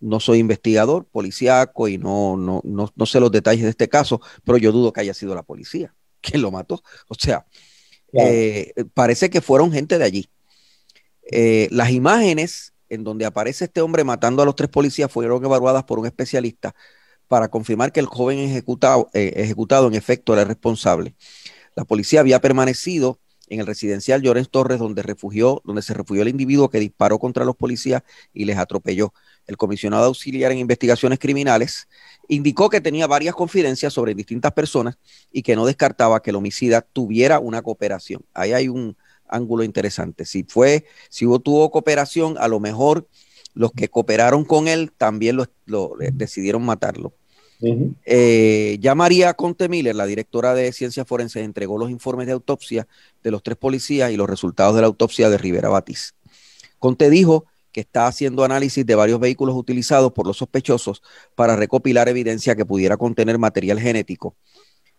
no 0.00 0.20
soy 0.20 0.38
investigador 0.38 1.06
policíaco 1.06 1.88
y 1.88 1.98
no, 1.98 2.36
no, 2.36 2.62
no, 2.64 3.06
sé 3.06 3.20
los 3.20 3.30
detalles 3.30 3.64
de 3.64 3.70
este 3.70 3.88
caso, 3.88 4.20
pero 4.44 4.58
yo 4.58 4.72
dudo 4.72 4.92
que 4.92 5.00
haya 5.00 5.14
sido 5.14 5.34
la 5.34 5.42
policía 5.42 5.94
quien 6.20 6.42
lo 6.42 6.50
mató. 6.50 6.82
O 7.08 7.14
sea, 7.14 7.46
eh, 8.12 8.72
parece 8.94 9.30
que 9.30 9.40
fueron 9.40 9.72
gente 9.72 9.98
de 9.98 10.04
allí. 10.04 10.30
Eh, 11.30 11.68
las 11.70 11.90
imágenes 11.90 12.72
en 12.88 13.04
donde 13.04 13.26
aparece 13.26 13.66
este 13.66 13.82
hombre 13.82 14.02
matando 14.02 14.42
a 14.42 14.46
los 14.46 14.56
tres 14.56 14.70
policías 14.70 15.12
fueron 15.12 15.44
evaluadas 15.44 15.84
por 15.84 15.98
un 15.98 16.06
especialista 16.06 16.74
para 17.26 17.48
confirmar 17.48 17.92
que 17.92 18.00
el 18.00 18.06
joven 18.06 18.38
ejecutado, 18.38 19.10
ejecutado 19.12 19.86
en 19.88 19.94
efecto 19.94 20.32
era 20.32 20.44
responsable. 20.44 21.14
La 21.74 21.84
policía 21.84 22.20
había 22.20 22.40
permanecido 22.40 23.20
en 23.50 23.60
el 23.60 23.66
residencial 23.66 24.22
Llorens 24.22 24.50
Torres, 24.50 24.78
donde, 24.78 25.02
refugió, 25.02 25.62
donde 25.64 25.82
se 25.82 25.94
refugió 25.94 26.22
el 26.22 26.28
individuo 26.28 26.68
que 26.68 26.80
disparó 26.80 27.18
contra 27.18 27.44
los 27.44 27.56
policías 27.56 28.02
y 28.32 28.44
les 28.44 28.58
atropelló. 28.58 29.12
El 29.46 29.56
comisionado 29.56 30.04
auxiliar 30.04 30.52
en 30.52 30.58
investigaciones 30.58 31.18
criminales 31.18 31.88
indicó 32.28 32.68
que 32.68 32.80
tenía 32.80 33.06
varias 33.06 33.34
confidencias 33.34 33.92
sobre 33.92 34.14
distintas 34.14 34.52
personas 34.52 34.98
y 35.32 35.42
que 35.42 35.56
no 35.56 35.66
descartaba 35.66 36.22
que 36.22 36.30
el 36.30 36.36
homicida 36.36 36.82
tuviera 36.82 37.38
una 37.38 37.62
cooperación. 37.62 38.24
Ahí 38.34 38.52
hay 38.52 38.68
un 38.68 38.96
ángulo 39.28 39.64
interesante. 39.64 40.24
Si 40.24 40.44
fue, 40.44 40.86
si 41.08 41.26
hubo, 41.26 41.38
tuvo 41.40 41.70
cooperación, 41.70 42.36
a 42.38 42.48
lo 42.48 42.60
mejor 42.60 43.08
los 43.54 43.72
que 43.72 43.88
cooperaron 43.88 44.44
con 44.44 44.68
él 44.68 44.92
también 44.96 45.36
lo, 45.66 45.96
decidieron 46.12 46.64
matarlo. 46.64 47.14
Eh, 47.60 48.78
ya 48.80 48.94
María 48.94 49.34
Conte 49.34 49.68
Miller, 49.68 49.94
la 49.94 50.06
directora 50.06 50.54
de 50.54 50.72
Ciencias 50.72 51.06
Forenses, 51.06 51.44
entregó 51.44 51.78
los 51.78 51.90
informes 51.90 52.26
de 52.26 52.32
autopsia 52.32 52.86
de 53.22 53.30
los 53.30 53.42
tres 53.42 53.56
policías 53.56 54.12
y 54.12 54.16
los 54.16 54.28
resultados 54.28 54.74
de 54.74 54.82
la 54.82 54.86
autopsia 54.86 55.28
de 55.28 55.38
Rivera 55.38 55.68
Batiz. 55.68 56.14
Conte 56.78 57.10
dijo 57.10 57.46
que 57.72 57.80
está 57.80 58.06
haciendo 58.06 58.44
análisis 58.44 58.86
de 58.86 58.94
varios 58.94 59.20
vehículos 59.20 59.56
utilizados 59.56 60.12
por 60.12 60.26
los 60.26 60.38
sospechosos 60.38 61.02
para 61.34 61.56
recopilar 61.56 62.08
evidencia 62.08 62.56
que 62.56 62.64
pudiera 62.64 62.96
contener 62.96 63.38
material 63.38 63.80
genético. 63.80 64.36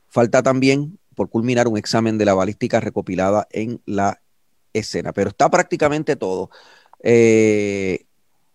Falta 0.08 0.44
también 0.44 1.00
por 1.16 1.30
culminar 1.30 1.68
un 1.68 1.78
examen 1.78 2.18
de 2.18 2.26
la 2.26 2.34
balística 2.34 2.80
recopilada 2.80 3.48
en 3.52 3.82
la 3.86 4.22
escena, 4.74 5.14
pero 5.14 5.30
está 5.30 5.50
prácticamente 5.50 6.16
todo. 6.16 6.50
Eh, 7.02 8.06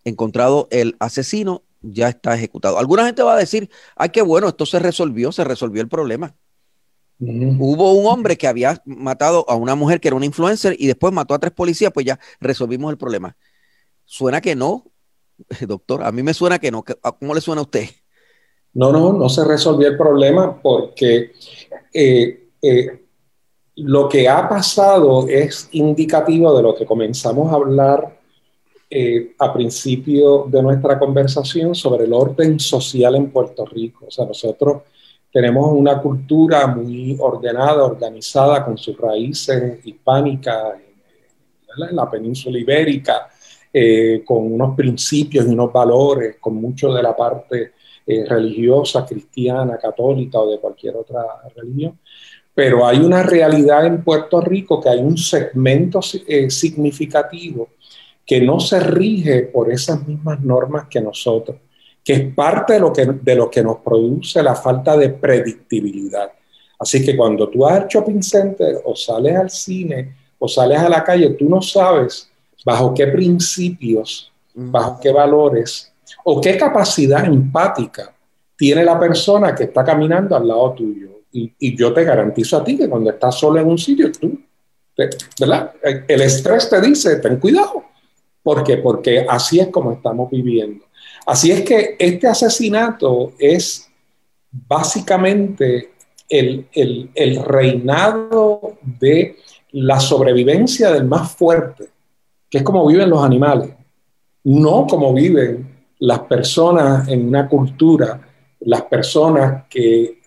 encontrado 0.05 0.69
el 0.71 0.97
asesino, 0.99 1.63
ya 1.85 2.09
está 2.09 2.35
ejecutado. 2.35 2.79
Alguna 2.79 3.07
gente 3.07 3.23
va 3.23 3.35
a 3.35 3.39
decir, 3.39 3.71
ay, 3.97 4.11
qué 4.11 4.23
bueno, 4.23 4.49
esto 4.49 4.67
se 4.67 4.79
resolvió, 4.79 5.33
se 5.33 5.45
resolvió 5.45 5.83
el 5.83 5.89
problema. 5.89 6.35
Hubo 7.19 7.93
un 7.93 8.07
hombre 8.07 8.37
que 8.37 8.49
había 8.49 8.83
matado 8.85 9.49
a 9.49 9.55
una 9.55 9.75
mujer 9.75 10.01
que 10.01 10.09
era 10.09 10.17
una 10.17 10.27
influencer 10.27 10.77
y 10.79 10.87
después 10.87 11.13
mató 11.13 11.33
a 11.35 11.39
tres 11.39 11.53
policías, 11.53 11.93
pues 11.93 12.07
ya 12.07 12.19
resolvimos 12.41 12.91
el 12.91 12.99
problema. 12.99 13.37
Suena 14.05 14.41
que 14.41 14.55
no, 14.57 14.91
doctor, 15.67 16.03
a 16.03 16.13
mí 16.13 16.23
me 16.23 16.35
suena 16.35 16.59
que 16.59 16.71
no. 16.71 16.85
¿Cómo 16.85 17.35
le 17.35 17.41
suena 17.41 17.61
a 17.61 17.65
usted? 17.65 17.89
No, 18.75 18.91
no, 18.91 19.13
no 19.13 19.29
se 19.29 19.45
resolvió 19.45 19.87
el 19.89 19.97
problema 19.97 20.61
porque 20.61 21.33
eh, 21.93 22.49
eh, 22.61 23.05
lo 23.77 24.09
que 24.09 24.29
ha 24.29 24.49
pasado 24.49 25.29
es 25.29 25.69
indicativo 25.73 26.57
de 26.57 26.63
lo 26.63 26.75
que 26.75 26.85
comenzamos 26.85 27.53
a 27.53 27.57
hablar 27.57 28.19
a 29.39 29.53
principio 29.53 30.47
de 30.49 30.63
nuestra 30.63 30.99
conversación 30.99 31.75
sobre 31.75 32.05
el 32.05 32.13
orden 32.13 32.61
social 32.61 33.17
en 33.17 33.31
Puerto 33.31 33.67
Rico. 33.67 34.07
O 34.07 34.11
sea, 34.11 34.25
nosotros 34.25 34.83
tenemos 35.35 35.73
una 35.73 36.01
cultura 36.01 36.69
muy 36.69 37.17
ordenada, 37.19 37.83
organizada, 37.83 38.65
con 38.65 38.79
sus 38.79 38.97
raíces 38.97 39.85
hispánicas 39.85 40.75
en 41.91 41.97
la 41.97 42.09
península 42.09 42.57
ibérica, 42.57 43.29
eh, 43.73 44.23
con 44.25 44.53
unos 44.53 44.77
principios 44.77 45.45
y 45.45 45.49
unos 45.49 45.73
valores, 45.73 46.37
con 46.39 46.55
mucho 46.55 46.93
de 46.95 47.03
la 47.03 47.17
parte 47.17 47.73
eh, 48.07 48.25
religiosa, 48.25 49.05
cristiana, 49.05 49.77
católica 49.77 50.39
o 50.39 50.49
de 50.49 50.61
cualquier 50.61 50.95
otra 50.95 51.25
religión. 51.57 51.99
Pero 52.55 52.87
hay 52.87 52.99
una 52.99 53.25
realidad 53.25 53.87
en 53.87 54.05
Puerto 54.05 54.41
Rico 54.41 54.81
que 54.81 54.91
hay 54.91 55.01
un 55.01 55.19
segmento 55.19 55.99
eh, 56.29 56.49
significativo 56.49 57.71
que 58.27 58.41
no 58.41 58.61
se 58.61 58.81
rige 58.81 59.43
por 59.43 59.71
esas 59.71 60.07
mismas 60.07 60.41
normas 60.41 60.87
que 60.89 61.01
nosotros, 61.01 61.59
que 62.03 62.13
es 62.13 62.35
parte 62.35 62.75
de 62.75 62.81
lo 62.81 62.93
que, 62.93 63.07
de 63.07 63.35
lo 63.35 63.51
que 63.51 63.63
nos 63.63 63.79
produce 63.79 64.43
la 64.43 64.55
falta 64.55 64.97
de 64.97 65.11
predictibilidad. 65.11 66.31
Así 66.79 67.05
que 67.05 67.17
cuando 67.17 67.49
tú 67.49 67.61
vas 67.61 67.83
al 67.83 67.89
shopping 67.89 68.23
center 68.23 68.81
o 68.85 68.95
sales 68.95 69.37
al 69.37 69.51
cine 69.51 70.15
o 70.39 70.49
sales 70.49 70.79
a 70.79 70.89
la 70.89 71.05
calle, 71.05 71.31
tú 71.31 71.49
no 71.49 71.63
sabes 71.63 72.31
bajo 72.65 72.93
qué 72.95 73.07
principios, 73.07 74.33
bajo 74.55 74.99
qué 75.01 75.13
valores 75.13 75.93
o 76.25 76.41
qué 76.41 76.57
capacidad 76.57 77.25
empática 77.25 78.15
tiene 78.57 78.85
la 78.85 78.99
persona 78.99 79.55
que 79.55 79.65
está 79.65 79.85
caminando 79.85 80.37
al 80.37 80.47
lado 80.47 80.73
tuyo. 80.73 81.11
Y, 81.33 81.77
yo 81.77 81.93
te 81.93 82.05
garantizo 82.05 82.59
a 82.59 82.65
ti 82.65 82.77
que 82.77 82.89
cuando 82.89 83.11
estás 83.11 83.35
solo 83.35 83.59
en 83.59 83.67
un 83.67 83.77
sitio, 83.77 84.11
tú, 84.13 84.39
¿verdad? 85.41 85.73
El 86.07 86.21
estrés 86.21 86.71
te 86.71 86.81
dice, 86.81 87.17
ten 87.17 87.39
cuidado. 87.39 87.83
¿Por 88.45 88.63
qué? 88.63 88.77
Porque 88.77 89.27
así 89.29 89.59
es 89.59 89.69
como 89.69 89.91
estamos 89.91 90.31
viviendo. 90.31 90.85
Así 91.27 91.51
es 91.51 91.63
que 91.63 91.97
este 91.99 92.29
asesinato 92.29 93.33
es 93.41 93.91
básicamente 94.53 95.95
el, 96.29 96.69
el 96.73 97.45
reinado 97.45 98.79
de 98.83 99.39
la 99.73 99.99
sobrevivencia 99.99 100.93
del 100.93 101.05
más 101.05 101.33
fuerte 101.33 101.95
que 102.55 102.59
es 102.59 102.65
como 102.65 102.87
viven 102.87 103.11
los 103.11 103.25
animales, 103.25 103.71
no 104.45 104.87
como 104.87 105.13
viven 105.13 105.87
las 105.99 106.21
personas 106.21 107.09
en 107.09 107.27
una 107.27 107.49
cultura, 107.49 108.21
las 108.61 108.83
personas 108.83 109.65
que 109.69 110.21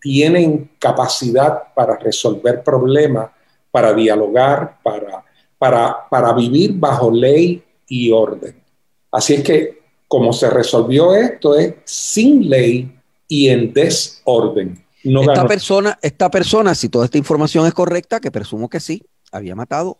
tienen 0.00 0.70
capacidad 0.78 1.74
para 1.74 1.98
resolver 1.98 2.62
problemas, 2.62 3.28
para 3.70 3.92
dialogar, 3.92 4.78
para, 4.82 5.22
para, 5.58 6.08
para 6.08 6.32
vivir 6.32 6.72
bajo 6.72 7.10
ley 7.10 7.62
y 7.88 8.10
orden. 8.10 8.62
Así 9.10 9.34
es 9.34 9.42
que 9.42 9.82
como 10.08 10.32
se 10.32 10.50
resolvió 10.50 11.14
esto 11.14 11.58
es 11.58 11.74
sin 11.84 12.48
ley 12.48 12.98
y 13.26 13.48
en 13.48 13.72
desorden. 13.72 14.84
esta, 15.02 15.46
persona, 15.46 15.98
esta 16.02 16.30
persona, 16.30 16.74
si 16.74 16.88
toda 16.88 17.04
esta 17.04 17.18
información 17.18 17.66
es 17.66 17.74
correcta, 17.74 18.20
que 18.20 18.30
presumo 18.30 18.68
que 18.68 18.80
sí, 18.80 19.02
había 19.32 19.54
matado 19.54 19.98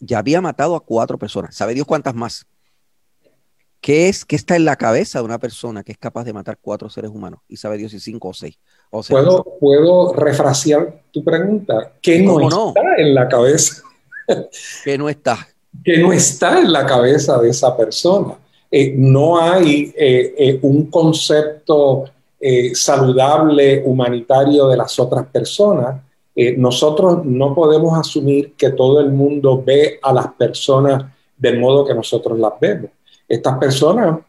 ya 0.00 0.18
había 0.18 0.40
matado 0.40 0.74
a 0.74 0.80
cuatro 0.80 1.18
personas. 1.18 1.54
¿Sabe 1.54 1.74
Dios 1.74 1.86
cuántas 1.86 2.14
más? 2.14 2.46
¿Qué 3.80 4.08
es, 4.08 4.24
qué 4.24 4.36
está 4.36 4.56
en 4.56 4.64
la 4.64 4.76
cabeza 4.76 5.20
de 5.20 5.24
una 5.24 5.38
persona 5.38 5.82
que 5.82 5.92
es 5.92 5.98
capaz 5.98 6.24
de 6.24 6.32
matar 6.32 6.58
cuatro 6.60 6.90
seres 6.90 7.10
humanos? 7.10 7.40
Y 7.48 7.56
sabe 7.56 7.78
Dios 7.78 7.92
si 7.92 8.00
cinco 8.00 8.28
o 8.28 8.34
seis. 8.34 8.58
O 8.90 9.02
¿Puedo, 9.02 9.44
¿Puedo 9.58 10.12
refrasear 10.12 11.02
tu 11.10 11.24
pregunta? 11.24 11.92
¿Qué 12.02 12.20
no, 12.20 12.48
está 12.48 12.96
en 12.98 13.14
la 13.14 13.28
cabeza? 13.28 13.82
¿Qué 14.84 14.98
no 14.98 15.08
está? 15.08 15.48
Que 15.84 15.98
no 15.98 16.12
está 16.12 16.60
en 16.60 16.72
la 16.72 16.84
cabeza 16.84 17.38
de 17.38 17.50
esa 17.50 17.76
persona. 17.76 18.34
Eh, 18.70 18.94
no 18.96 19.40
hay 19.40 19.92
eh, 19.96 20.34
eh, 20.38 20.58
un 20.62 20.86
concepto 20.86 22.04
saludable, 22.72 23.82
humanitario 23.84 24.66
de 24.68 24.76
las 24.78 24.98
otras 24.98 25.26
personas 25.26 25.96
nosotros 26.56 27.22
no 27.26 27.54
podemos 27.54 27.98
asumir 27.98 28.54
que 28.54 28.70
todo 28.70 29.00
el 29.00 29.10
mundo 29.10 29.62
ve 29.62 29.98
a 30.02 30.10
las 30.10 30.28
personas 30.28 31.04
del 31.36 31.60
modo 31.60 31.84
que 31.84 31.92
nosotros 31.92 32.38
las 32.38 32.54
vemos. 32.58 32.92
Estas 33.28 33.58
personas, 33.58 34.20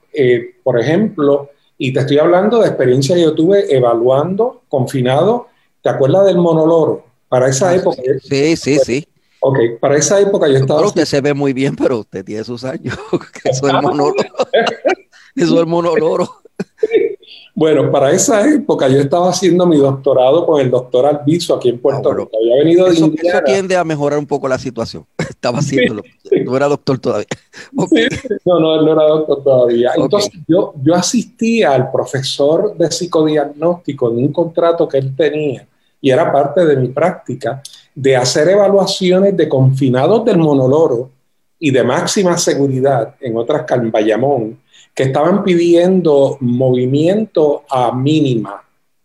por 0.61 0.77
ejemplo, 0.77 1.51
y 1.83 1.91
te 1.91 2.01
estoy 2.01 2.19
hablando 2.19 2.59
de 2.59 2.67
experiencia 2.67 3.15
que 3.15 3.23
yo 3.23 3.33
tuve 3.33 3.73
evaluando, 3.75 4.61
confinado, 4.69 5.47
¿te 5.81 5.89
acuerdas 5.89 6.27
del 6.27 6.37
monoloro? 6.37 7.03
Para 7.27 7.47
esa 7.47 7.69
ah, 7.69 7.75
época. 7.75 8.01
Sí, 8.21 8.55
sí, 8.55 8.77
sí. 8.77 9.07
Ok, 9.43 9.57
para 9.79 9.97
esa 9.97 10.19
época 10.19 10.47
yo 10.47 10.57
estaba... 10.57 10.79
Pero 10.79 10.89
usted 10.89 11.05
se 11.05 11.19
ve 11.19 11.33
muy 11.33 11.51
bien, 11.51 11.75
pero 11.75 11.99
usted 11.99 12.23
tiene 12.23 12.43
sus 12.43 12.63
años. 12.63 12.97
eso 13.43 13.67
es 13.67 13.73
monóloro. 13.73 14.15
eso 15.35 15.61
es 15.61 15.67
monoloro. 15.67 16.29
Bueno, 17.53 17.91
para 17.91 18.11
esa 18.11 18.49
época 18.49 18.87
yo 18.87 18.99
estaba 18.99 19.29
haciendo 19.29 19.65
mi 19.65 19.75
doctorado 19.75 20.45
con 20.45 20.61
el 20.61 20.71
doctor 20.71 21.05
Alviso 21.05 21.53
aquí 21.53 21.67
en 21.67 21.79
Puerto 21.79 22.09
ah, 22.09 22.15
Rico. 22.15 22.31
Había 22.41 22.63
venido 22.63 22.85
de 22.85 22.93
eso, 22.93 23.11
tiende 23.45 23.75
a 23.75 23.83
mejorar 23.83 24.19
un 24.19 24.25
poco 24.25 24.47
la 24.47 24.57
situación. 24.57 25.05
Estaba 25.17 25.59
haciéndolo. 25.59 26.01
No 26.45 26.55
era 26.55 26.69
doctor 26.69 26.97
todavía. 26.99 27.27
no, 27.73 28.59
no, 28.59 28.81
no 28.81 28.91
era 28.93 29.03
doctor 29.03 29.43
todavía. 29.43 29.91
Entonces 29.95 30.31
yo, 30.47 30.73
yo 30.81 30.95
asistía 30.95 31.73
al 31.73 31.91
profesor 31.91 32.75
de 32.77 32.89
psicodiagnóstico 32.89 34.09
en 34.09 34.17
un 34.17 34.31
contrato 34.31 34.87
que 34.87 34.99
él 34.99 35.13
tenía 35.13 35.67
y 35.99 36.09
era 36.09 36.31
parte 36.31 36.65
de 36.65 36.77
mi 36.77 36.87
práctica 36.87 37.61
de 37.93 38.15
hacer 38.15 38.49
evaluaciones 38.49 39.35
de 39.35 39.49
confinados 39.49 40.23
del 40.25 40.37
monoloro 40.37 41.11
y 41.59 41.71
de 41.71 41.83
máxima 41.83 42.37
seguridad 42.37 43.15
en 43.19 43.37
otras 43.37 43.65
en 43.69 44.57
que 44.93 45.03
estaban 45.03 45.43
pidiendo 45.43 46.37
movimiento 46.41 47.63
a 47.69 47.93
mínima, 47.93 48.63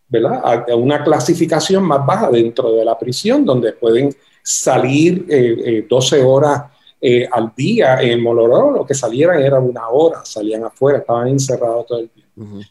¿verdad? 0.08 0.64
A 0.68 0.74
una 0.74 1.04
clasificación 1.04 1.84
más 1.84 2.04
baja 2.04 2.30
dentro 2.30 2.72
de 2.72 2.84
la 2.84 2.98
prisión, 2.98 3.44
donde 3.44 3.72
pueden 3.72 4.14
salir 4.42 5.26
12 5.88 6.16
eh, 6.16 6.20
eh, 6.20 6.24
horas 6.24 6.62
eh, 7.00 7.28
al 7.30 7.52
día 7.54 8.00
en 8.00 8.22
Moloró, 8.22 8.70
lo 8.70 8.86
que 8.86 8.94
salieran 8.94 9.42
era 9.42 9.60
una 9.60 9.88
hora, 9.88 10.24
salían 10.24 10.64
afuera, 10.64 10.98
estaban 10.98 11.28
encerrados 11.28 11.86
todo 11.86 11.98
el 11.98 12.10
tiempo. 12.10 12.64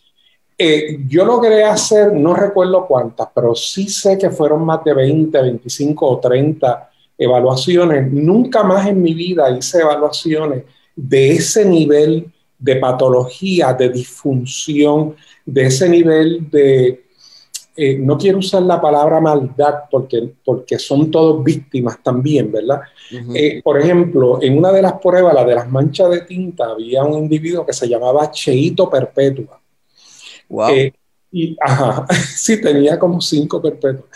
Yo 0.58 1.26
logré 1.26 1.64
hacer, 1.64 2.14
no 2.14 2.34
recuerdo 2.34 2.86
cuántas, 2.88 3.28
pero 3.36 3.54
sí 3.56 3.90
sé 3.90 4.18
que 4.18 4.30
fueron 4.30 4.64
más 4.66 4.84
de 4.84 4.94
20, 4.94 5.42
25 5.42 6.08
o 6.08 6.20
30 6.20 6.90
evaluaciones. 7.18 8.12
Nunca 8.12 8.64
más 8.64 8.88
en 8.88 9.02
mi 9.02 9.14
vida 9.14 9.50
hice 9.50 9.82
evaluaciones 9.82 10.64
de 10.96 11.32
ese 11.34 11.66
nivel 11.66 12.32
de 12.58 12.78
patología, 12.78 13.74
de 13.74 13.90
disfunción, 13.90 15.16
de 15.46 15.66
ese 15.66 15.90
nivel 15.90 16.50
de, 16.50 17.06
eh, 17.78 17.98
no 17.98 18.18
quiero 18.18 18.38
usar 18.38 18.62
la 18.62 18.80
palabra 18.80 19.20
maldad 19.20 19.84
porque, 19.92 20.32
porque 20.46 20.80
son 20.80 21.12
todos 21.12 21.44
víctimas 21.44 22.02
también, 22.02 22.50
¿verdad? 22.50 22.82
Eh, 23.34 23.62
por 23.62 23.80
ejemplo, 23.80 24.40
en 24.42 24.58
una 24.58 24.72
de 24.72 24.82
las 24.82 24.94
pruebas, 24.94 25.34
la 25.34 25.44
de 25.44 25.56
las 25.56 25.70
manchas 25.70 26.10
de 26.10 26.22
tinta, 26.22 26.72
había 26.72 27.04
un 27.04 27.20
individuo 27.20 27.66
que 27.66 27.74
se 27.74 27.90
llamaba 27.90 28.32
Cheito 28.32 28.90
Perpetua. 28.90 29.60
Wow. 30.50 30.70
Eh, 30.70 30.94
y, 31.32 31.56
ajá, 31.60 32.06
sí, 32.36 32.62
tenía 32.62 32.98
como 32.98 33.22
cinco 33.22 33.62
perpetuos. 33.62 34.10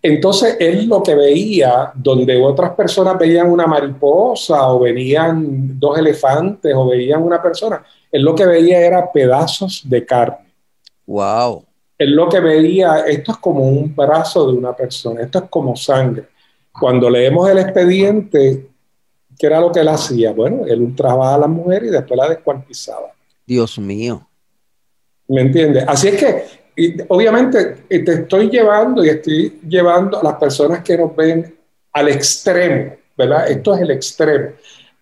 Entonces 0.00 0.56
él 0.58 0.86
lo 0.86 1.02
que 1.02 1.14
veía, 1.14 1.92
donde 1.94 2.40
otras 2.42 2.72
personas 2.72 3.16
veían 3.18 3.50
una 3.50 3.66
mariposa 3.66 4.68
o 4.72 4.80
veían 4.80 5.78
dos 5.78 5.96
elefantes 5.98 6.74
o 6.74 6.88
veían 6.88 7.22
una 7.22 7.40
persona, 7.40 7.84
él 8.10 8.22
lo 8.22 8.34
que 8.34 8.44
veía 8.44 8.80
era 8.80 9.12
pedazos 9.12 9.82
de 9.84 10.04
carne. 10.04 10.52
Wow. 11.06 11.64
Él 11.98 12.16
lo 12.16 12.28
que 12.28 12.40
veía, 12.40 13.00
esto 13.06 13.32
es 13.32 13.38
como 13.38 13.68
un 13.68 13.94
brazo 13.94 14.50
de 14.50 14.58
una 14.58 14.74
persona, 14.74 15.22
esto 15.22 15.38
es 15.38 15.44
como 15.48 15.76
sangre. 15.76 16.24
Cuando 16.72 17.08
leemos 17.08 17.48
el 17.48 17.58
expediente, 17.58 18.72
¿Qué 19.38 19.46
era 19.46 19.60
lo 19.60 19.72
que 19.72 19.80
él 19.80 19.88
hacía? 19.88 20.32
Bueno, 20.32 20.64
él 20.66 20.82
ultrajaba 20.82 21.34
a 21.34 21.38
la 21.38 21.46
mujer 21.46 21.84
y 21.84 21.88
después 21.88 22.16
la 22.16 22.28
descuartizaba. 22.28 23.12
Dios 23.46 23.78
mío. 23.78 24.28
¿Me 25.28 25.42
entiendes? 25.42 25.84
Así 25.86 26.08
es 26.08 26.16
que, 26.16 27.04
obviamente, 27.08 27.84
te 27.88 28.12
estoy 28.12 28.50
llevando 28.50 29.04
y 29.04 29.08
estoy 29.08 29.60
llevando 29.68 30.20
a 30.20 30.24
las 30.24 30.34
personas 30.34 30.82
que 30.82 30.96
nos 30.96 31.14
ven 31.14 31.54
al 31.92 32.08
extremo, 32.08 32.94
¿verdad? 33.16 33.50
Esto 33.50 33.74
es 33.74 33.80
el 33.82 33.90
extremo. 33.90 34.50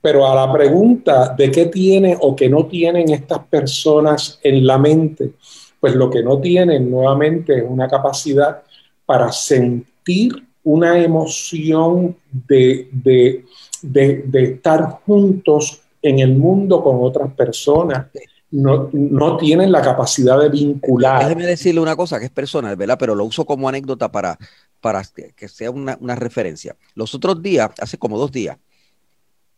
Pero 0.02 0.26
a 0.26 0.34
la 0.34 0.52
pregunta 0.52 1.34
de 1.36 1.50
qué 1.50 1.66
tiene 1.66 2.16
o 2.20 2.34
qué 2.34 2.48
no 2.48 2.66
tienen 2.66 3.10
estas 3.10 3.40
personas 3.46 4.38
en 4.42 4.66
la 4.66 4.78
mente, 4.78 5.32
pues 5.78 5.94
lo 5.94 6.08
que 6.10 6.22
no 6.22 6.38
tienen 6.38 6.90
nuevamente 6.90 7.58
es 7.58 7.64
una 7.66 7.88
capacidad 7.88 8.62
para 9.04 9.32
sentir 9.32 10.32
una 10.62 10.98
emoción 10.98 12.16
de, 12.30 12.88
de, 12.92 13.44
de, 13.82 14.42
estar 14.42 15.00
juntos 15.06 15.80
en 16.02 16.18
el 16.18 16.34
mundo 16.36 16.82
con 16.82 16.98
otras 17.00 17.32
personas. 17.32 18.06
No, 18.52 18.90
no, 18.92 19.36
tienen 19.36 19.70
la 19.70 19.80
capacidad 19.80 20.40
de 20.40 20.48
vincular. 20.48 21.22
Déjeme 21.22 21.46
decirle 21.46 21.80
una 21.80 21.94
cosa 21.94 22.18
que 22.18 22.24
es 22.24 22.32
personal, 22.32 22.74
¿verdad? 22.74 22.96
Pero 22.98 23.14
lo 23.14 23.24
uso 23.24 23.44
como 23.44 23.68
anécdota 23.68 24.10
para, 24.10 24.38
para 24.80 25.02
que 25.36 25.48
sea 25.48 25.70
una, 25.70 25.96
una 26.00 26.16
referencia. 26.16 26.76
Los 26.94 27.14
otros 27.14 27.42
días, 27.42 27.70
hace 27.80 27.96
como 27.96 28.18
dos 28.18 28.32
días, 28.32 28.58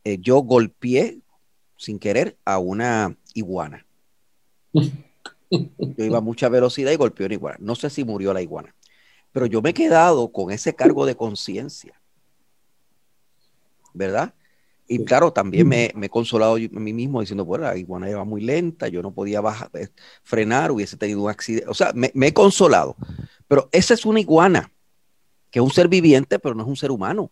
eh, 0.05 0.19
yo 0.21 0.39
golpeé 0.39 1.21
sin 1.77 1.99
querer 1.99 2.37
a 2.45 2.59
una 2.59 3.17
iguana. 3.35 3.87
Yo 4.73 6.05
iba 6.05 6.19
a 6.19 6.23
mucha 6.23 6.49
velocidad 6.49 6.93
y 6.93 6.97
golpeé 6.97 7.27
una 7.27 7.35
iguana. 7.35 7.57
No 7.61 7.75
sé 7.75 7.91
si 7.91 8.05
murió 8.05 8.33
la 8.33 8.43
iguana, 8.43 8.75
pero 9.33 9.47
yo 9.47 9.63
me 9.63 9.71
he 9.71 9.75
quedado 9.75 10.33
con 10.33 10.51
ese 10.51 10.75
cargo 10.75 11.07
de 11.07 11.17
conciencia. 11.17 12.01
¿Verdad? 13.95 14.35
Y 14.87 15.05
claro, 15.05 15.33
también 15.33 15.69
me, 15.69 15.93
he 16.03 16.09
consolado 16.09 16.57
a 16.57 16.59
mí 16.59 16.93
mismo 16.93 17.21
diciendo, 17.21 17.45
bueno, 17.45 17.65
la 17.65 17.77
iguana 17.77 18.11
iba 18.11 18.25
muy 18.25 18.41
lenta, 18.41 18.89
yo 18.89 19.01
no 19.01 19.13
podía 19.15 19.41
bajar, 19.41 19.71
eh, 19.75 19.89
frenar, 20.23 20.71
hubiese 20.71 20.97
tenido 20.97 21.23
un 21.23 21.31
accidente. 21.31 21.69
O 21.69 21.75
sea, 21.75 21.93
me, 21.95 22.11
me, 22.15 22.29
he 22.29 22.35
consolado. 22.35 22.97
Pero 23.49 23.69
esa 23.73 23.95
es 23.95 24.05
una 24.05 24.21
iguana, 24.21 24.73
que 25.51 25.61
es 25.61 25.63
un 25.65 25.71
ser 25.71 25.89
viviente, 25.89 26.39
pero 26.39 26.55
no 26.55 26.63
es 26.63 26.69
un 26.69 26.77
ser 26.77 26.91
humano. 26.91 27.31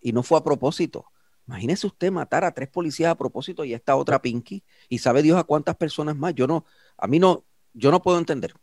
Y 0.00 0.12
no 0.12 0.22
fue 0.22 0.38
a 0.38 0.44
propósito. 0.44 1.06
Imagínese 1.46 1.86
usted 1.86 2.12
matar 2.12 2.44
a 2.44 2.52
tres 2.52 2.68
policías 2.68 3.10
a 3.10 3.16
propósito 3.16 3.64
y 3.64 3.72
a 3.72 3.76
esta 3.76 3.96
otra 3.96 4.22
Pinky 4.22 4.62
y 4.88 4.98
sabe 4.98 5.20
Dios 5.20 5.36
a 5.36 5.42
cuántas 5.42 5.74
personas 5.76 6.16
más. 6.16 6.32
Yo 6.34 6.46
no, 6.46 6.64
a 6.96 7.08
mí 7.08 7.18
no, 7.18 7.44
yo 7.72 7.90
no 7.90 8.00
puedo 8.02 8.18
entender 8.18 8.54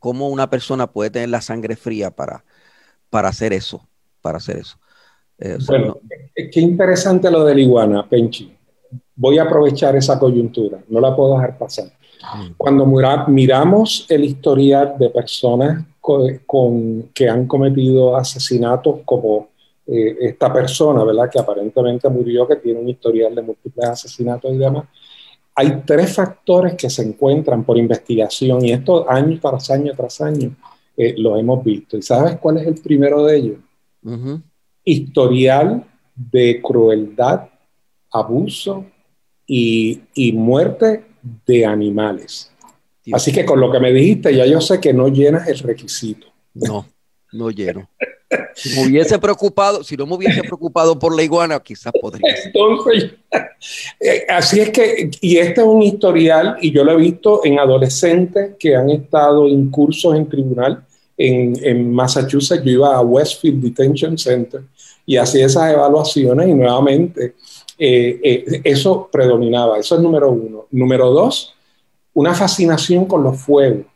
cómo 0.00 0.28
una 0.28 0.50
persona 0.50 0.90
puede 0.90 1.10
tener 1.10 1.28
la 1.28 1.40
sangre 1.40 1.76
fría 1.76 2.10
para, 2.10 2.44
para 3.08 3.28
hacer 3.28 3.52
eso, 3.52 3.88
para 4.20 4.38
hacer 4.38 4.56
eso. 4.56 4.80
Eh, 5.38 5.58
bueno, 5.66 5.98
qué 6.34 6.60
interesante 6.60 7.30
lo 7.30 7.44
de 7.44 7.54
la 7.54 7.60
iguana, 7.60 8.08
Penchi. 8.08 8.52
Voy 9.14 9.38
a 9.38 9.44
aprovechar 9.44 9.96
esa 9.96 10.18
coyuntura, 10.18 10.78
no 10.88 11.00
la 11.00 11.14
puedo 11.14 11.34
dejar 11.34 11.58
pasar. 11.58 11.86
Mm. 11.86 12.52
Cuando 12.56 12.86
miramos 13.28 14.06
el 14.08 14.24
historial 14.24 14.94
de 14.98 15.10
personas 15.10 15.84
con, 16.00 17.10
que 17.14 17.28
han 17.28 17.46
cometido 17.46 18.16
asesinatos 18.16 19.00
como 19.04 19.48
eh, 19.86 20.16
esta 20.20 20.52
persona, 20.52 21.04
¿verdad? 21.04 21.30
Que 21.30 21.38
aparentemente 21.38 22.08
murió, 22.08 22.46
que 22.46 22.56
tiene 22.56 22.80
un 22.80 22.88
historial 22.88 23.34
de 23.34 23.42
múltiples 23.42 23.88
asesinatos 23.88 24.52
y 24.52 24.58
demás. 24.58 24.84
Hay 25.54 25.82
tres 25.84 26.14
factores 26.14 26.74
que 26.74 26.88
se 26.88 27.02
encuentran 27.02 27.64
por 27.64 27.76
investigación 27.76 28.64
y 28.64 28.72
esto 28.72 29.10
año 29.10 29.38
tras 29.40 29.70
año 29.70 29.92
tras 29.96 30.20
año 30.20 30.54
eh, 30.96 31.14
lo 31.18 31.36
hemos 31.36 31.64
visto. 31.64 31.96
¿Y 31.96 32.02
sabes 32.02 32.36
cuál 32.38 32.58
es 32.58 32.66
el 32.66 32.74
primero 32.74 33.24
de 33.24 33.36
ellos? 33.36 33.58
Historial 34.88 35.84
de 36.14 36.60
crueldad, 36.62 37.48
abuso 38.10 38.86
y, 39.46 40.00
y 40.14 40.32
muerte 40.32 41.04
de 41.46 41.66
animales. 41.66 42.50
Así 43.12 43.32
que 43.32 43.44
con 43.44 43.60
lo 43.60 43.70
que 43.70 43.80
me 43.80 43.92
dijiste, 43.92 44.34
ya 44.34 44.46
yo 44.46 44.60
sé 44.60 44.80
que 44.80 44.92
no 44.92 45.08
llenas 45.08 45.48
el 45.48 45.58
requisito. 45.58 46.26
No, 46.54 46.86
no 47.32 47.50
lleno. 47.50 47.88
Si 48.54 48.78
me 48.78 48.86
hubiese 48.86 49.18
preocupado, 49.18 49.82
si 49.82 49.96
no 49.96 50.04
me 50.06 50.14
hubiese 50.16 50.42
preocupado 50.42 50.98
por 50.98 51.16
la 51.16 51.22
iguana, 51.22 51.60
quizás 51.60 51.92
podría. 51.98 52.34
Entonces, 52.44 53.12
eh, 54.00 54.26
así 54.28 54.60
es 54.60 54.70
que, 54.70 55.10
y 55.22 55.38
este 55.38 55.62
es 55.62 55.66
un 55.66 55.82
historial, 55.82 56.58
y 56.60 56.70
yo 56.70 56.84
lo 56.84 56.92
he 56.92 56.96
visto 56.96 57.40
en 57.44 57.58
adolescentes 57.58 58.56
que 58.58 58.76
han 58.76 58.90
estado 58.90 59.48
en 59.48 59.70
cursos 59.70 60.14
en 60.14 60.28
tribunal 60.28 60.84
en, 61.16 61.54
en 61.64 61.90
Massachusetts. 61.90 62.62
Yo 62.64 62.72
iba 62.72 62.94
a 62.94 63.00
Westfield 63.00 63.62
Detention 63.62 64.18
Center 64.18 64.62
y 65.08 65.16
hacía 65.16 65.46
esas 65.46 65.72
evaluaciones, 65.72 66.48
y 66.48 66.54
nuevamente 66.54 67.34
eh, 67.76 68.20
eh, 68.22 68.60
eso 68.62 69.08
predominaba. 69.10 69.78
Eso 69.78 69.96
es 69.96 70.00
número 70.00 70.30
uno. 70.30 70.66
Número 70.70 71.10
dos, 71.10 71.54
una 72.14 72.32
fascinación 72.34 73.06
con 73.06 73.24
los 73.24 73.40
fuegos, 73.40 73.86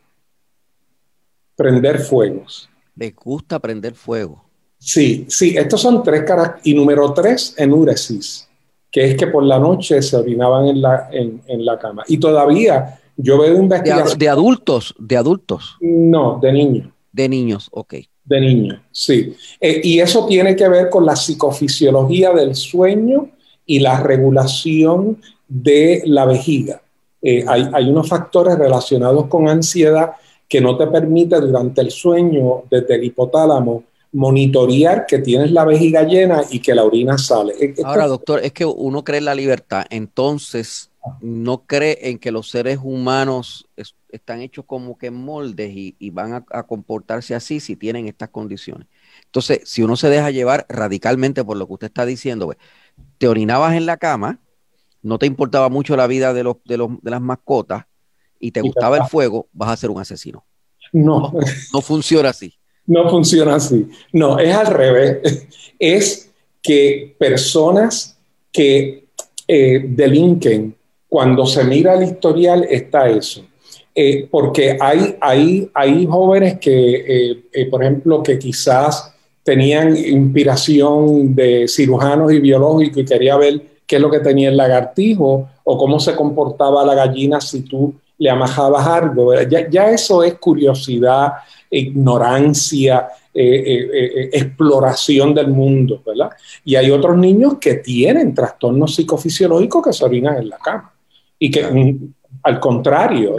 prender 1.55 1.99
fuegos 1.99 2.69
le 2.95 3.11
gusta 3.11 3.59
prender 3.59 3.95
fuego. 3.95 4.43
Sí, 4.77 5.25
sí, 5.29 5.55
estos 5.57 5.81
son 5.81 6.03
tres 6.03 6.23
caras. 6.23 6.53
Y 6.63 6.73
número 6.73 7.13
tres, 7.13 7.55
enuresis, 7.57 8.47
que 8.91 9.05
es 9.05 9.17
que 9.17 9.27
por 9.27 9.43
la 9.43 9.59
noche 9.59 10.01
se 10.01 10.17
orinaban 10.17 10.67
en 10.67 10.81
la, 10.81 11.09
en, 11.11 11.65
la 11.65 11.79
cama. 11.79 12.03
Y 12.07 12.17
todavía 12.17 12.99
yo 13.15 13.39
veo 13.39 13.55
investigaciones. 13.55 14.17
De, 14.17 14.29
adultos, 14.29 14.93
de 14.99 15.17
adultos. 15.17 15.77
No, 15.79 16.39
de 16.41 16.51
niños. 16.51 16.89
De 17.11 17.29
niños, 17.29 17.69
ok. 17.71 17.95
De 18.25 18.39
niños, 18.39 18.79
sí. 18.91 19.35
Eh, 19.59 19.81
y 19.83 19.99
eso 19.99 20.25
tiene 20.25 20.55
que 20.55 20.67
ver 20.69 20.89
con 20.89 21.05
la 21.05 21.15
psicofisiología 21.15 22.31
del 22.31 22.55
sueño 22.55 23.31
y 23.65 23.79
la 23.79 23.99
regulación 24.01 25.21
de 25.47 26.03
la 26.05 26.25
vejiga. 26.25 26.81
Eh, 27.21 27.43
hay, 27.47 27.67
hay, 27.73 27.89
unos 27.89 28.07
factores 28.07 28.57
relacionados 28.57 29.27
con 29.27 29.49
ansiedad 29.49 30.13
que 30.47 30.61
no 30.61 30.77
te 30.77 30.87
permite 30.87 31.39
durante 31.39 31.81
el 31.81 31.91
sueño 31.91 32.63
desde 32.69 32.95
el 32.95 33.03
hipotálamo 33.05 33.83
monitorear 34.13 35.05
que 35.05 35.19
tienes 35.19 35.51
la 35.51 35.65
vejiga 35.65 36.03
llena 36.03 36.43
y 36.49 36.59
que 36.59 36.73
la 36.73 36.83
orina 36.83 37.17
sale. 37.17 37.75
Ahora, 37.83 38.07
doctor, 38.07 38.39
es 38.43 38.53
que 38.53 38.65
uno 38.65 39.03
cree 39.03 39.17
en 39.17 39.25
la 39.25 39.35
libertad, 39.35 39.85
entonces 39.89 40.91
no 41.21 41.65
cree 41.65 42.09
en 42.09 42.17
que 42.17 42.31
los 42.31 42.49
seres 42.49 42.79
humanos 42.81 43.67
están 44.09 44.41
hechos 44.41 44.65
como 44.65 44.97
que 44.97 45.07
en 45.07 45.15
moldes 45.15 45.71
y, 45.73 46.09
van 46.11 46.45
a, 46.49 46.63
comportarse 46.63 47.35
así 47.35 47.59
si 47.59 47.75
tienen 47.75 48.07
estas 48.07 48.29
condiciones. 48.29 48.87
Entonces, 49.25 49.61
si 49.65 49.83
uno 49.83 49.95
se 49.95 50.09
deja 50.09 50.31
llevar 50.31 50.65
radicalmente 50.69 51.43
por 51.43 51.57
lo 51.57 51.67
que 51.67 51.73
usted 51.73 51.87
está 51.87 52.05
diciendo, 52.05 52.45
pues, 52.45 52.57
te 53.17 53.27
orinabas 53.27 53.75
en 53.75 53.85
la 53.85 53.97
cama, 53.97 54.39
no 55.01 55.19
te 55.19 55.25
importaba 55.25 55.69
mucho 55.69 55.97
la 55.97 56.07
vida 56.07 56.33
de, 56.33 56.43
los, 56.43 56.57
de, 56.65 56.77
los, 56.77 56.89
de 57.01 57.11
las 57.11 57.21
mascotas, 57.21 57.85
y 58.43 58.51
te 58.51 58.59
gustaba 58.59 58.97
el 58.97 59.05
fuego, 59.05 59.47
vas 59.53 59.69
a 59.69 59.77
ser 59.77 59.89
un 59.89 60.01
asesino. 60.01 60.45
No. 60.91 61.31
No, 61.71 61.81
funciona 61.81 62.29
así. 62.29 62.53
No 62.85 63.09
funciona 63.09 63.55
así. 63.55 63.87
No, 64.11 64.37
es 64.37 64.53
al 64.53 64.67
revés. 64.67 65.47
Es 65.79 66.29
que 66.61 67.15
personas 67.17 68.17
que 68.51 69.05
eh, 69.47 69.85
delinquen, 69.87 70.75
cuando 71.13 71.45
se 71.45 71.63
mira 71.63 71.93
el 71.93 72.05
historial, 72.05 72.65
está 72.67 73.07
eso. 73.07 73.43
Eh, 73.93 74.27
porque 74.31 74.75
hay, 74.81 75.15
hay, 75.21 75.69
hay 75.71 76.07
jóvenes 76.07 76.57
que, 76.57 77.43
eh, 77.53 77.65
por 77.67 77.83
ejemplo, 77.83 78.23
que 78.23 78.39
quizás 78.39 79.13
tenían 79.43 79.95
inspiración 79.95 81.35
de 81.35 81.67
cirujanos 81.67 82.33
y 82.33 82.39
biológicos 82.39 82.97
y 82.97 83.05
quería 83.05 83.37
ver 83.37 83.61
qué 83.85 83.97
es 83.97 84.01
lo 84.01 84.09
que 84.09 84.21
tenía 84.21 84.49
el 84.49 84.57
lagartijo 84.57 85.49
o 85.63 85.77
cómo 85.77 85.99
se 85.99 86.15
comportaba 86.15 86.83
la 86.83 86.95
gallina 86.95 87.39
si 87.39 87.61
tú 87.61 87.93
le 88.17 88.31
amajabas 88.31 88.87
algo. 88.87 89.39
Ya, 89.43 89.69
ya, 89.69 89.91
eso 89.91 90.23
es 90.23 90.33
curiosidad, 90.39 91.33
ignorancia, 91.69 93.07
eh, 93.35 93.63
eh, 93.65 93.89
eh, 93.93 94.29
exploración 94.33 95.33
del 95.33 95.47
mundo, 95.47 96.03
¿verdad? 96.05 96.29
Y 96.63 96.75
hay 96.75 96.91
otros 96.91 97.17
niños 97.17 97.55
que 97.59 97.75
tienen 97.75 98.33
trastornos 98.35 98.93
psicofisiológicos 98.93 99.83
que 99.83 99.93
se 99.93 100.05
orinan 100.05 100.37
en 100.37 100.49
la 100.49 100.57
cama. 100.57 100.92
Y 101.39 101.51
que, 101.51 101.63
mm, 101.63 102.13
al 102.43 102.59
contrario. 102.59 103.35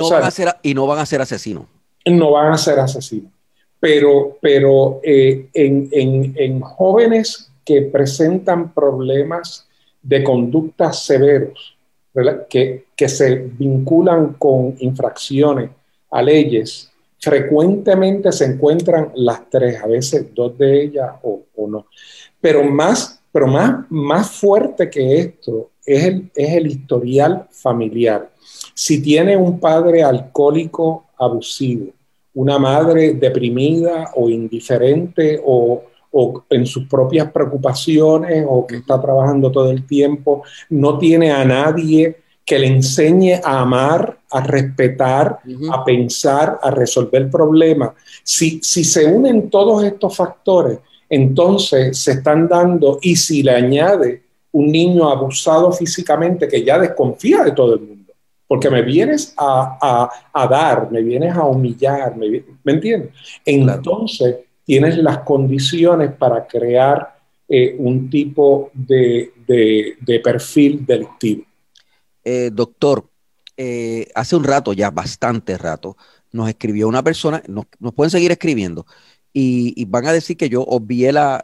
y 0.63 0.75
no 0.75 0.87
van 0.87 0.99
a 0.99 1.07
ser 1.07 1.21
asesinos. 1.21 1.65
No 2.07 2.33
van 2.33 2.53
a 2.53 2.59
ser 2.59 2.79
asesinos. 2.79 3.33
Pero, 3.81 4.39
pero 4.41 5.01
en, 5.03 5.49
en, 5.53 6.35
en 6.37 6.61
jóvenes 6.61 7.51
que 7.65 7.83
presentan 7.83 8.73
problemas 8.73 9.67
de 10.03 10.23
conducta 10.23 10.93
severos, 10.93 11.77
que, 12.49 12.87
que 12.95 13.09
se 13.09 13.35
vinculan 13.35 14.35
con 14.35 14.77
infracciones 14.79 15.71
a 16.11 16.23
leyes, 16.23 16.91
frecuentemente 17.19 18.31
se 18.33 18.45
encuentran 18.45 19.11
las 19.17 19.49
tres, 19.51 19.83
a 19.83 19.87
veces 19.87 20.27
dos 20.35 20.57
de 20.59 20.83
ellas 20.83 21.13
o, 21.23 21.43
o 21.57 21.67
no. 21.67 21.87
Pero 22.41 22.63
más, 22.65 23.21
pero 23.33 23.47
más, 23.47 23.87
más 23.91 24.31
fuerte 24.31 24.91
que 24.91 25.19
esto 25.19 25.71
es 25.87 26.05
el, 26.05 26.31
es 26.35 26.53
el 26.55 26.67
historial 26.67 27.47
familiar. 27.51 28.31
Si 28.75 29.01
tiene 29.03 29.37
un 29.37 29.59
padre 29.61 30.03
alcohólico 30.03 31.07
abusivo, 31.19 31.87
una 32.35 32.59
madre 32.59 33.15
deprimida 33.15 34.11
o 34.17 34.29
indiferente 34.29 35.41
o, 35.45 35.85
o 36.11 36.45
en 36.51 36.67
sus 36.67 36.89
propias 36.89 37.31
preocupaciones 37.31 38.45
o 38.49 38.67
que 38.67 38.77
está 38.77 39.01
trabajando 39.01 39.53
todo 39.53 39.71
el 39.71 39.87
tiempo, 39.87 40.43
no 40.71 40.99
tiene 40.99 41.31
a 41.31 41.45
nadie 41.45 42.17
que 42.45 42.59
le 42.59 42.67
enseñe 42.67 43.41
a 43.43 43.61
amar, 43.61 44.19
a 44.31 44.41
respetar, 44.41 45.39
a 45.73 45.85
pensar, 45.85 46.59
a 46.63 46.71
resolver 46.71 47.31
problemas. 47.31 47.93
Si, 48.23 48.61
si 48.63 48.85
se 48.85 49.07
unen 49.07 49.49
todos 49.49 49.83
estos 49.83 50.15
factores, 50.15 50.79
entonces 51.09 51.99
se 51.99 52.13
están 52.13 52.49
dando, 52.49 52.99
y 53.01 53.17
si 53.17 53.43
le 53.43 53.53
añade 53.53 54.24
un 54.55 54.71
niño 54.71 55.09
abusado 55.09 55.73
físicamente 55.73 56.47
que 56.47 56.65
ya 56.65 56.79
desconfía 56.79 57.43
de 57.43 57.51
todo 57.51 57.75
el 57.75 57.81
mundo, 57.81 58.13
porque 58.47 58.71
me 58.71 58.83
vienes 58.83 59.35
a, 59.37 60.09
dar, 60.49 60.91
me 60.93 61.03
vienes 61.03 61.35
a 61.35 61.45
humillar, 61.45 62.17
¿me, 62.17 62.45
entiendes? 62.65 63.11
Entonces 63.45 64.37
tienes 64.65 64.97
las 64.99 65.19
condiciones 65.19 66.13
para 66.13 66.47
crear 66.47 67.17
eh, 67.49 67.75
un 67.77 68.09
tipo 68.09 68.71
de, 68.73 69.33
perfil 70.23 70.87
delictivo. 70.87 71.45
Eh, 72.23 72.51
doctor, 72.53 73.05
eh, 73.57 74.07
hace 74.15 74.37
un 74.37 74.45
rato, 74.45 74.73
ya 74.73 74.93
bastante 74.93 75.59
rato, 75.59 75.97
nos 76.31 76.49
escribió 76.49 76.87
una 76.87 77.03
persona, 77.03 77.43
nos, 77.49 77.67
pueden 77.93 78.11
seguir 78.13 78.31
escribiendo, 78.31 78.87
y, 79.37 79.85
van 79.87 80.07
a 80.07 80.13
decir 80.13 80.37
que 80.37 80.49
yo 80.49 80.63
obvié 80.63 81.13
la, 81.13 81.41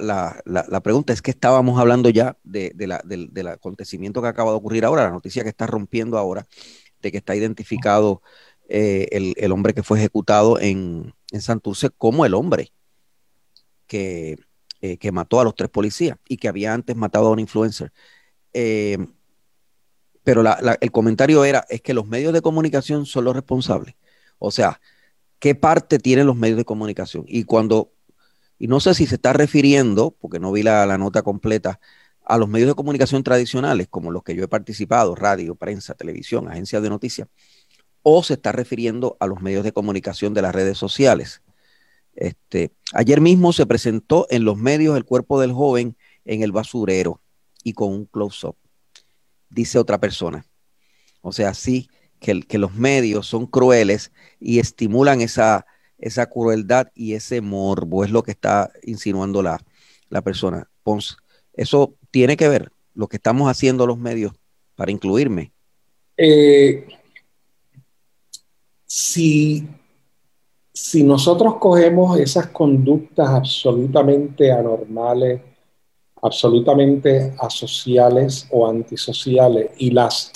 pregunta, 0.83 1.13
es 1.13 1.23
que 1.23 1.33
estábamos 1.33 1.81
hablando 1.81 2.09
ya 2.09 2.39
de, 2.45 2.73
del, 2.75 3.49
acontecimiento 3.49 4.23
que 4.23 4.29
acaba 4.29 4.53
de 4.53 4.57
ocurrir 4.59 4.85
ahora, 4.85 5.05
la 5.05 5.11
noticia 5.11 5.43
que 5.43 5.49
está 5.49 5.67
rompiendo 5.67 6.17
ahora, 6.17 6.47
de 7.03 7.11
que 7.11 7.19
está 7.19 7.35
identificado 7.35 8.23
el, 8.69 9.53
hombre 9.53 9.75
que 9.75 9.83
fue 9.83 9.99
ejecutado 9.99 10.61
en, 10.61 11.15
en 11.33 11.41
Santurce 11.43 11.91
como 11.91 12.25
el 12.25 12.35
hombre 12.35 12.73
que, 13.87 14.37
eh, 14.83 14.97
que, 14.97 15.13
mató 15.13 15.41
a 15.41 15.45
los 15.45 15.55
tres 15.55 15.69
policías 15.69 16.17
y 16.29 16.37
que 16.37 16.49
había 16.49 16.73
antes 16.73 16.97
matado 16.97 17.27
a 17.27 17.33
un 17.33 17.41
influencer. 17.41 17.93
Eh, 18.53 18.99
pero 20.23 20.43
el 20.81 20.91
comentario 20.93 21.45
era, 21.45 21.67
es 21.69 21.83
que 21.83 21.93
los 21.93 22.07
medios 22.07 22.33
de 22.33 22.41
comunicación 22.41 23.05
son 23.05 23.25
los 23.25 23.35
responsables. 23.35 23.97
O 24.39 24.51
sea, 24.51 24.81
¿qué 25.41 25.57
parte 25.57 25.99
tienen 25.99 26.27
los 26.27 26.37
medios 26.37 26.59
de 26.59 26.65
comunicación? 26.65 27.25
Y 27.27 27.45
cuando, 27.45 27.93
y 28.59 28.69
no 28.69 28.79
sé 28.79 28.95
si 28.95 29.07
se 29.07 29.17
está 29.17 29.33
refiriendo, 29.33 30.13
porque 30.21 30.39
no 30.39 30.53
vi 30.53 30.63
la, 30.63 30.87
la 30.87 30.99
nota 30.99 31.23
completa, 31.23 31.81
a 32.25 32.39
los 32.39 32.49
medios 32.49 32.69
de 32.69 32.75
comunicación 32.77 33.25
tradicionales, 33.25 33.89
como 33.89 34.13
los 34.13 34.23
que 34.23 34.37
yo 34.37 34.45
he 34.45 34.49
participado, 34.49 35.17
radio, 35.17 35.57
prensa, 35.57 35.95
televisión, 35.95 36.49
agencias 36.49 36.81
de 36.81 36.89
noticias, 36.89 37.29
o 38.03 38.23
se 38.23 38.35
está 38.35 38.53
refiriendo 38.53 39.17
a 39.19 39.27
los 39.27 39.43
medios 39.43 39.65
de 39.65 39.73
comunicación 39.73 40.33
de 40.33 40.43
las 40.43 40.55
redes 40.55 40.79
sociales. 40.79 41.43
Este, 42.15 42.73
ayer 42.93 43.21
mismo 43.21 43.53
se 43.53 43.67
presentó 43.67 44.27
en 44.31 44.45
los 44.45 44.57
medios 44.57 44.97
el 44.97 45.05
cuerpo 45.05 45.41
del 45.41 45.53
joven 45.53 45.97
en 46.25 46.43
el 46.43 46.53
basurero 46.53 47.21
y 47.65 47.73
con 47.73 47.93
un 47.93 48.05
close-up, 48.07 48.57
dice 49.49 49.79
otra 49.79 49.99
persona. 49.99 50.45
O 51.23 51.33
sea, 51.33 51.55
sí, 51.55 51.89
que, 52.21 52.59
los 52.59 52.75
medios 52.75 53.27
son 53.27 53.47
crueles 53.47 54.13
y 54.39 54.59
estimulan 54.59 55.21
esa, 55.21 55.67
esa 55.99 56.27
crueldad 56.27 56.89
y 56.95 57.15
ese 57.15 57.41
morbo, 57.41 58.05
es 58.05 58.11
lo 58.11 58.23
que 58.23 58.31
está 58.31 58.71
insinuando 58.83 59.43
la, 59.43 59.61
la 60.09 60.23
persona. 60.23 60.69
Eso 61.53 61.95
tiene 62.11 62.37
que 62.37 62.49
ver 62.49 62.73
lo 62.95 63.09
que 63.09 63.17
estamos 63.17 63.49
haciendo 63.49 63.87
los 63.87 63.99
medios 63.99 64.33
para 64.77 64.91
incluirme. 64.91 65.53
Eh, 66.17 66.87
si 68.87 69.67
si 70.83 71.03
nosotros 71.03 71.57
cogemos 71.57 72.19
esas 72.19 72.47
conductas 72.47 73.29
absolutamente 73.29 74.51
anormales, 74.51 75.43
absolutamente 76.23 77.35
asociales 77.39 78.47
o 78.51 78.67
antisociales 78.67 79.73
y 79.77 79.91
las 79.91 80.33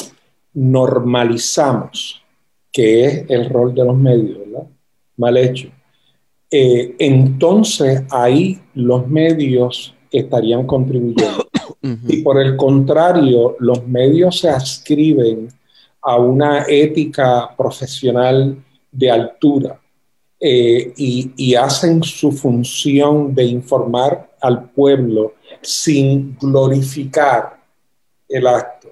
normalizamos, 0.55 2.23
que 2.73 3.05
es 3.05 3.31
el 3.31 3.51
rol 3.51 3.75
de 3.75 3.85
los 3.85 3.97
medios, 3.97 4.39
¿verdad? 4.39 4.67
Mal 5.17 5.37
hecho. 5.37 5.69
Eh, 6.51 6.95
entonces 6.99 8.03
ahí 8.11 8.61
los 8.75 9.07
medios 9.09 9.95
estarían 10.11 10.67
contribuyendo. 10.67 11.49
Y 12.09 12.23
por 12.23 12.41
el 12.41 12.57
contrario, 12.57 13.57
los 13.59 13.87
medios 13.87 14.41
se 14.41 14.49
ascriben 14.49 15.49
a 16.01 16.17
una 16.17 16.65
ética 16.67 17.55
profesional 17.57 18.57
de 18.91 19.11
altura 19.11 19.79
eh, 20.41 20.93
y, 20.97 21.55
hacen 21.55 22.03
su 22.03 22.31
función 22.31 23.35
de 23.35 23.45
informar 23.45 24.31
al 24.41 24.71
pueblo 24.71 25.35
sin 25.63 26.37
glorificar 26.39 27.63
el 28.29 28.47
acto, 28.47 28.84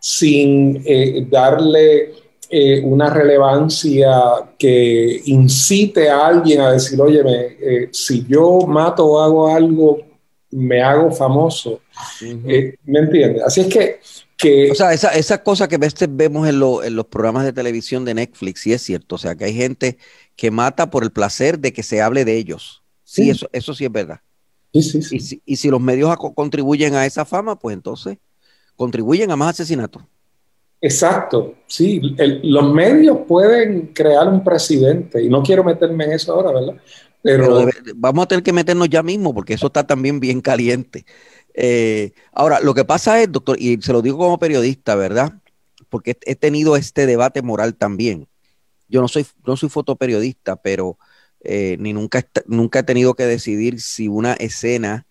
sin 0.00 0.82
eh, 0.84 1.24
darle 1.30 2.14
eh, 2.48 2.80
una 2.82 3.10
relevancia 3.10 4.10
que 4.58 5.20
incite 5.26 6.08
a 6.08 6.26
alguien 6.26 6.60
a 6.62 6.72
decir, 6.72 7.00
oye, 7.00 7.22
si 7.92 8.26
yo 8.26 8.60
mato 8.66 9.06
o 9.06 9.20
hago 9.20 9.54
algo, 9.54 9.98
me 10.50 10.82
hago 10.82 11.12
famoso. 11.12 11.80
¿Me 12.20 12.98
entiendes? 12.98 13.44
Así 13.44 13.60
es 13.60 13.68
que 13.68 14.00
o 14.70 14.74
sea, 14.74 14.92
esa, 14.92 15.10
esa 15.10 15.42
cosa 15.42 15.68
que 15.68 15.78
vemos 16.08 16.48
en, 16.48 16.58
los 16.58 17.06
programas 17.06 17.44
de 17.44 17.52
televisión 17.52 18.04
de 18.04 18.14
Netflix, 18.14 18.60
sí 18.60 18.72
es 18.72 18.82
cierto. 18.82 19.16
O 19.16 19.18
sea, 19.18 19.34
que 19.34 19.44
hay 19.44 19.54
gente 19.54 19.98
que 20.36 20.50
mata 20.50 20.90
por 20.90 21.02
el 21.02 21.12
placer 21.12 21.58
de 21.58 21.72
que 21.72 21.82
se 21.82 22.00
hable 22.00 22.24
de 22.24 22.36
ellos. 22.36 22.82
Sí, 23.04 23.28
Eso, 23.28 23.48
eso 23.52 23.74
sí 23.74 23.84
es 23.84 23.92
verdad. 23.92 24.20
Sí, 24.72 24.82
sí, 24.82 25.02
sí. 25.02 25.16
Y, 25.16 25.20
si, 25.20 25.42
y 25.44 25.56
si 25.56 25.68
los 25.68 25.80
medios 25.80 26.14
contribuyen 26.34 26.94
a 26.94 27.04
esa 27.04 27.24
fama, 27.24 27.58
pues 27.58 27.74
entonces 27.74 28.18
contribuyen 28.80 29.30
a 29.30 29.36
más 29.36 29.50
asesinatos. 29.50 30.02
Exacto, 30.80 31.56
sí. 31.66 32.00
los 32.42 32.72
medios 32.72 33.18
pueden 33.28 33.88
crear 33.88 34.26
un 34.26 34.42
presidente, 34.42 35.22
y 35.22 35.28
no 35.28 35.42
quiero 35.42 35.62
meterme 35.62 36.04
en 36.04 36.12
eso 36.12 36.32
ahora, 36.32 36.50
¿verdad? 36.50 36.80
Pero, 37.20 37.68
vamos 37.96 38.24
a 38.24 38.28
tener 38.28 38.42
que 38.42 38.54
meternos 38.54 38.88
ya 38.88 39.02
mismo, 39.02 39.34
porque 39.34 39.52
eso 39.52 39.66
está 39.66 39.86
también 39.86 40.18
bien 40.18 40.40
caliente. 40.40 41.04
Eh, 41.52 42.12
ahora, 42.32 42.60
lo 42.60 42.72
que 42.72 42.86
pasa 42.86 43.20
es, 43.20 43.30
doctor, 43.30 43.60
y 43.60 43.76
se 43.82 43.92
lo 43.92 44.00
digo 44.00 44.16
como 44.16 44.38
periodista, 44.38 44.94
¿verdad? 44.94 45.34
Porque 45.90 46.16
he 46.24 46.34
tenido 46.34 46.74
este 46.74 47.04
debate 47.04 47.42
moral 47.42 47.74
también. 47.74 48.28
Yo 48.88 49.02
no 49.02 49.08
soy, 49.08 49.26
no 49.46 49.58
soy 49.58 49.68
fotoperiodista, 49.68 50.56
pero 50.56 50.96
eh, 51.44 51.76
ni 51.78 51.92
nunca, 51.92 52.26
nunca 52.46 52.78
he 52.78 52.84
tenido 52.84 53.12
que 53.12 53.26
decidir 53.26 53.78
si 53.82 54.08
una 54.08 54.32
escena 54.32 55.06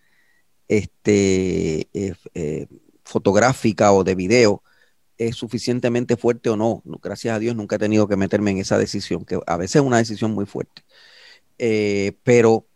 este, 0.68 1.88
eh, 1.94 2.66
fotográfica 3.10 3.92
o 3.92 4.04
de 4.04 4.16
video 4.16 4.64
es 5.18 5.36
suficientemente 5.36 6.18
fuerte 6.18 6.50
o 6.50 6.56
no. 6.56 6.82
Gracias 7.04 7.36
a 7.36 7.40
Dios 7.40 7.56
nunca 7.56 7.76
he 7.76 7.80
tenido 7.80 8.08
que 8.08 8.16
meterme 8.16 8.52
en 8.52 8.60
esa 8.60 8.78
decisión, 8.78 9.26
que 9.26 9.40
a 9.46 9.58
veces 9.58 9.78
es 9.78 9.82
una 9.82 9.98
decisión 9.98 10.32
muy 10.34 10.46
fuerte. 10.46 10.84
pero, 12.24 12.68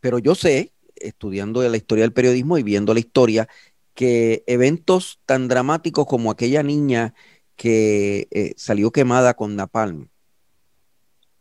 pero 0.00 0.18
yo 0.18 0.34
sé 0.34 0.72
estudiando 0.96 1.62
la 1.68 1.76
historia 1.76 2.04
del 2.04 2.12
periodismo 2.12 2.58
y 2.58 2.62
viendo 2.62 2.94
la 2.94 3.00
historia, 3.00 3.48
que 3.94 4.42
eventos 4.46 5.20
tan 5.26 5.48
dramáticos 5.48 6.06
como 6.06 6.30
aquella 6.30 6.62
niña 6.62 7.14
que 7.56 8.28
eh, 8.30 8.54
salió 8.56 8.90
quemada 8.90 9.34
con 9.34 9.56
Napalm 9.56 10.08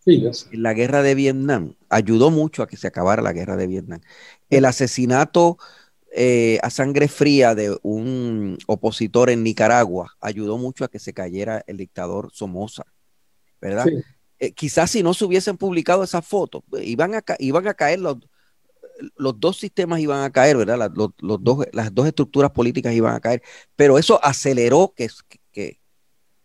en 0.06 0.64
la 0.64 0.74
guerra 0.74 1.04
de 1.04 1.16
Vietnam 1.16 1.76
ayudó 1.90 2.32
mucho 2.32 2.64
a 2.64 2.68
que 2.68 2.78
se 2.78 2.88
acabara 2.88 3.22
la 3.22 3.34
guerra 3.34 3.56
de 3.56 3.68
Vietnam. 3.68 4.02
El 4.50 4.66
asesinato 4.66 5.58
eh, 6.13 6.60
a 6.62 6.69
sangre 6.69 7.08
fría 7.08 7.56
de 7.56 7.78
un 7.84 8.58
opositor 8.67 9.30
en 9.30 9.43
Nicaragua 9.43 10.15
ayudó 10.19 10.58
mucho 10.58 10.84
a 10.84 10.89
que 10.89 11.00
se 11.00 11.13
cayera 11.13 11.63
el 11.67 11.78
dictador 11.78 12.32
Somoza, 12.34 12.84
¿verdad? 13.62 13.86
Eh, 14.39 14.52
quizás 14.52 14.91
si 14.91 15.04
no 15.04 15.13
se 15.13 15.26
hubiesen 15.26 15.58
publicado 15.58 16.04
esas 16.04 16.26
fotos, 16.26 16.63
iban 16.82 17.15
a, 17.15 17.24
iban 17.39 17.67
a 17.67 17.74
caer 17.74 18.00
los, 18.00 18.17
los 19.15 19.39
dos 19.39 19.58
sistemas 19.58 20.00
iban 20.00 20.24
a 20.24 20.32
caer, 20.32 20.58
¿verdad? 20.58 20.78
Las, 20.78 20.91
los, 20.95 21.43
dos, 21.43 21.65
las 21.71 21.93
dos 21.93 22.08
estructuras 22.08 22.52
políticas 22.52 22.93
iban 22.93 23.15
a 23.15 23.19
caer, 23.19 23.41
pero 23.76 23.97
eso 23.97 24.19
aceleró 24.24 24.93
que, 24.95 25.10
que, 25.52 25.80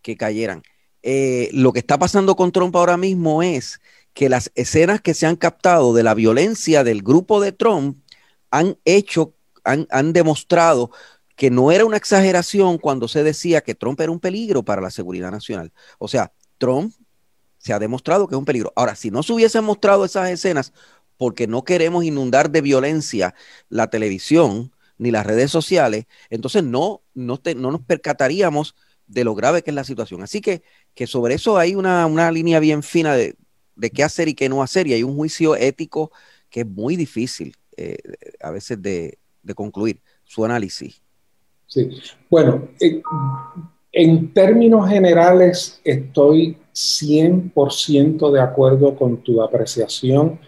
que 0.01 0.17
cayeran. 0.17 0.63
Eh, 1.03 1.49
lo 1.53 1.73
que 1.73 1.79
está 1.79 1.97
pasando 1.97 2.35
con 2.35 2.51
Trump 2.51 2.75
ahora 2.75 2.97
mismo 2.97 3.43
es 3.43 3.79
que 4.13 4.29
las 4.29 4.51
escenas 4.55 5.01
que 5.01 5.13
se 5.13 5.25
han 5.25 5.35
captado 5.35 5.93
de 5.93 6.03
la 6.03 6.13
violencia 6.13 6.83
del 6.83 7.03
grupo 7.03 7.39
de 7.39 7.51
Trump 7.51 7.99
han 8.49 8.77
hecho, 8.85 9.35
han, 9.67 10.13
demostrado 10.13 10.91
que 11.35 11.51
no 11.51 11.71
era 11.71 11.85
una 11.85 11.97
exageración 11.97 12.77
cuando 12.77 13.07
se 13.07 13.23
decía 13.23 13.61
que 13.61 13.75
Trump 13.75 13.99
era 14.01 14.11
un 14.11 14.19
peligro 14.19 14.63
para 14.63 14.81
la 14.81 14.89
seguridad 14.89 15.31
nacional. 15.31 15.71
O 15.99 16.07
sea, 16.07 16.31
Trump 16.57 16.93
se 17.57 17.73
ha 17.73 17.79
demostrado 17.79 18.27
que 18.27 18.35
es 18.35 18.39
un 18.39 18.45
peligro. 18.45 18.73
Ahora, 18.75 18.95
si 18.95 19.11
no 19.11 19.23
se 19.23 19.33
hubiesen 19.33 19.63
mostrado 19.63 20.05
esas 20.05 20.29
escenas, 20.29 20.73
porque 21.17 21.47
no 21.47 21.63
queremos 21.63 22.03
inundar 22.03 22.49
de 22.49 22.61
violencia 22.61 23.35
la 23.69 23.89
televisión 23.89 24.71
ni 24.97 25.11
las 25.11 25.25
redes 25.25 25.51
sociales, 25.51 26.05
entonces 26.29 26.63
no, 26.63 27.01
no, 27.13 27.39
no 27.55 27.71
nos 27.71 27.81
percataríamos 27.81 28.75
de 29.05 29.23
lo 29.23 29.35
grave 29.35 29.63
que 29.63 29.71
es 29.71 29.75
la 29.75 29.83
situación. 29.83 30.21
Así 30.23 30.41
que, 30.41 30.63
que 30.93 31.07
sobre 31.07 31.35
eso 31.35 31.57
hay 31.57 31.75
una, 31.75 32.05
una 32.05 32.31
línea 32.31 32.59
bien 32.59 32.83
fina 32.83 33.15
de, 33.15 33.35
de, 33.75 33.89
qué 33.91 34.03
hacer 34.03 34.27
y 34.27 34.33
qué 34.33 34.49
no 34.49 34.63
hacer, 34.63 34.87
y 34.87 34.93
hay 34.93 35.03
un 35.03 35.15
juicio 35.15 35.55
ético 35.55 36.11
que 36.49 36.61
es 36.61 36.67
muy 36.67 36.95
difícil 36.95 37.55
eh, 37.77 37.97
a 38.41 38.51
veces 38.51 38.81
de, 38.81 39.19
concluir 39.53 40.01
su 40.23 40.43
análisis. 40.45 41.01
Sí, 41.65 41.89
bueno, 42.29 42.69
eh, 42.79 43.01
en 43.91 44.33
términos 44.33 44.89
generales 44.89 45.81
estoy 45.83 46.57
100% 46.73 48.31
de 48.31 48.41
acuerdo 48.41 48.95
con 48.95 49.17
tu 49.17 49.41
apreciación 49.41 50.39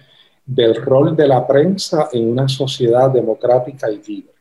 del 0.46 0.76
rol 0.76 1.16
de 1.16 1.28
la 1.28 1.46
prensa 1.46 2.10
en 2.12 2.30
una 2.30 2.48
sociedad 2.48 3.10
democrática 3.10 3.90
y 3.90 4.02
libre. 4.02 4.34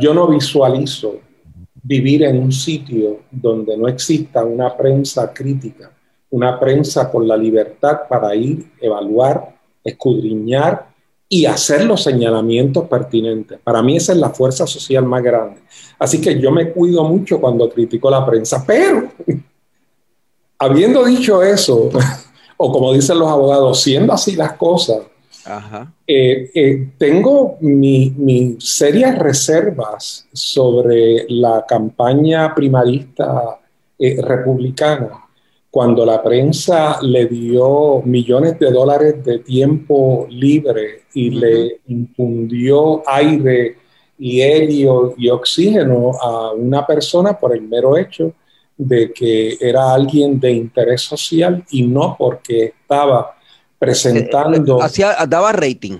yo 0.00 0.14
no 0.14 0.28
visualizo 0.28 1.20
vivir 1.82 2.24
en 2.24 2.38
un 2.38 2.50
sitio 2.50 3.20
donde 3.30 3.76
no 3.76 3.86
exista 3.86 4.44
una 4.44 4.76
prensa 4.76 5.32
crítica, 5.32 5.92
una 6.30 6.58
prensa 6.58 7.10
con 7.10 7.28
la 7.28 7.36
libertad 7.36 8.00
para 8.08 8.34
ir, 8.34 8.72
evaluar, 8.80 9.56
escudriñar 9.84 10.88
y 11.28 11.46
hacer 11.46 11.84
los 11.84 12.02
señalamientos 12.02 12.88
pertinentes. 12.88 13.58
Para 13.62 13.82
mí 13.82 13.96
esa 13.96 14.12
es 14.12 14.18
la 14.18 14.30
fuerza 14.30 14.66
social 14.66 15.04
más 15.04 15.22
grande. 15.22 15.60
Así 15.98 16.20
que 16.20 16.38
yo 16.38 16.50
me 16.50 16.70
cuido 16.70 17.04
mucho 17.04 17.40
cuando 17.40 17.68
critico 17.68 18.10
la 18.10 18.24
prensa, 18.24 18.64
pero 18.66 19.08
habiendo 20.58 21.04
dicho 21.04 21.42
eso, 21.42 21.90
o 22.56 22.72
como 22.72 22.92
dicen 22.92 23.18
los 23.18 23.28
abogados, 23.28 23.80
siendo 23.80 24.12
así 24.12 24.36
las 24.36 24.52
cosas, 24.52 24.98
eh, 26.06 26.50
eh, 26.52 26.88
tengo 26.98 27.56
mis 27.60 28.56
serias 28.58 29.16
reservas 29.16 30.26
sobre 30.32 31.24
la 31.28 31.64
campaña 31.66 32.52
primarista 32.52 33.60
eh, 33.96 34.20
republicana 34.20 35.25
cuando 35.76 36.06
la 36.06 36.22
prensa 36.22 37.02
le 37.02 37.26
dio 37.26 38.00
millones 38.02 38.58
de 38.58 38.70
dólares 38.70 39.22
de 39.22 39.40
tiempo 39.40 40.26
libre 40.30 41.02
y 41.12 41.28
le 41.28 41.80
infundió 41.88 43.02
aire 43.06 43.76
y 44.18 44.40
helio 44.40 45.12
y 45.18 45.28
oxígeno 45.28 46.12
a 46.18 46.52
una 46.52 46.86
persona 46.86 47.38
por 47.38 47.54
el 47.54 47.60
mero 47.60 47.94
hecho 47.94 48.32
de 48.74 49.12
que 49.12 49.58
era 49.60 49.92
alguien 49.92 50.40
de 50.40 50.52
interés 50.52 51.02
social 51.02 51.62
y 51.70 51.82
no 51.82 52.16
porque 52.18 52.72
estaba 52.80 53.36
presentando. 53.78 54.80
Eh, 54.80 54.82
hacía, 54.82 55.14
daba 55.28 55.52
rating. 55.52 55.98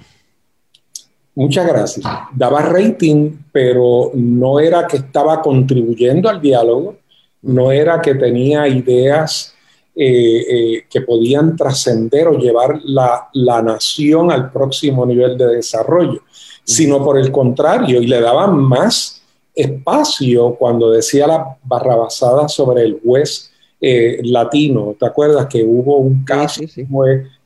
Muchas 1.34 1.66
gracias. 1.66 2.06
Daba 2.32 2.62
rating, 2.62 3.30
pero 3.52 4.10
no 4.14 4.58
era 4.58 4.86
que 4.86 4.96
estaba 4.96 5.42
contribuyendo 5.42 6.30
al 6.30 6.40
diálogo, 6.40 6.96
no 7.42 7.70
era 7.70 8.00
que 8.00 8.14
tenía 8.14 8.66
ideas 8.68 9.52
eh, 9.98 10.44
eh, 10.48 10.84
que 10.90 11.00
podían 11.00 11.56
trascender 11.56 12.28
o 12.28 12.38
llevar 12.38 12.80
la, 12.84 13.30
la, 13.32 13.62
nación 13.62 14.30
al 14.30 14.52
próximo 14.52 15.06
nivel 15.06 15.38
de 15.38 15.46
desarrollo, 15.46 16.20
sino 16.64 17.02
por 17.02 17.18
el 17.18 17.32
contrario, 17.32 18.02
y 18.02 18.06
le 18.06 18.20
daban 18.20 18.58
más 18.58 19.22
espacio 19.54 20.54
cuando 20.56 20.90
decía 20.90 21.26
la 21.26 21.56
barrabasada 21.64 22.46
sobre 22.46 22.82
el 22.82 23.00
juez 23.02 23.50
eh, 23.80 24.20
latino. 24.22 24.94
¿Te 24.98 25.06
acuerdas 25.06 25.46
que 25.46 25.64
hubo 25.64 25.98
un 25.98 26.24
caso? 26.24 26.60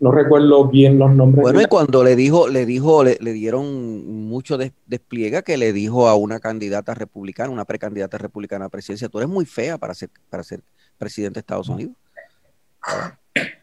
no 0.01 0.11
recuerdo 0.11 0.67
bien 0.67 0.99
los 0.99 1.15
nombres. 1.15 1.43
Bueno, 1.43 1.61
y 1.61 1.67
cuando 1.67 2.03
le 2.03 2.17
dijo, 2.17 2.49
le 2.49 2.67
dijo, 2.67 3.05
le, 3.05 3.17
dieron 3.33 4.27
mucho 4.29 4.59
despliega 4.87 5.43
que 5.43 5.57
le 5.57 5.73
dijo 5.73 6.09
a 6.09 6.17
una 6.17 6.41
candidata 6.41 6.95
republicana, 6.95 7.51
una 7.51 7.65
precandidata 7.65 8.19
republicana 8.19 8.65
a 8.65 8.69
presidencia, 8.69 9.09
tú 9.09 9.19
eres 9.19 9.29
muy 9.31 9.45
fea 9.45 9.79
para 9.79 9.95
ser, 9.95 10.11
para 10.29 10.43
ser 10.43 10.63
presidente 10.99 11.35
de 11.35 11.41
Estados 11.41 11.69
Unidos. 11.69 11.95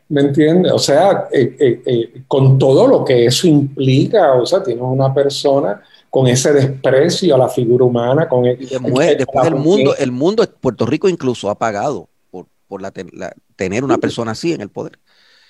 ¿Me 0.09 0.21
entiendes? 0.21 0.71
O 0.71 0.79
sea, 0.79 1.27
eh, 1.31 1.81
eh, 1.85 2.23
con 2.27 2.57
todo 2.57 2.87
lo 2.87 3.03
que 3.03 3.25
eso 3.25 3.47
implica, 3.47 4.33
o 4.33 4.45
sea, 4.45 4.63
tienes 4.63 4.83
una 4.83 5.13
persona 5.13 5.81
con 6.09 6.27
ese 6.27 6.53
desprecio 6.53 7.35
a 7.35 7.37
la 7.37 7.49
figura 7.49 7.83
humana, 7.83 8.29
con 8.29 8.45
el, 8.45 8.57
después, 8.57 9.17
el 9.45 9.55
mundo, 9.55 9.95
el 9.97 10.11
mundo, 10.11 10.45
Puerto 10.61 10.85
Rico 10.85 11.09
incluso 11.09 11.49
ha 11.49 11.55
pagado 11.55 12.09
por 12.67 12.81
la, 12.81 12.91
tener 13.55 13.83
una 13.83 13.97
persona 13.97 14.31
así 14.31 14.53
en 14.53 14.61
el 14.61 14.69
poder. 14.69 14.99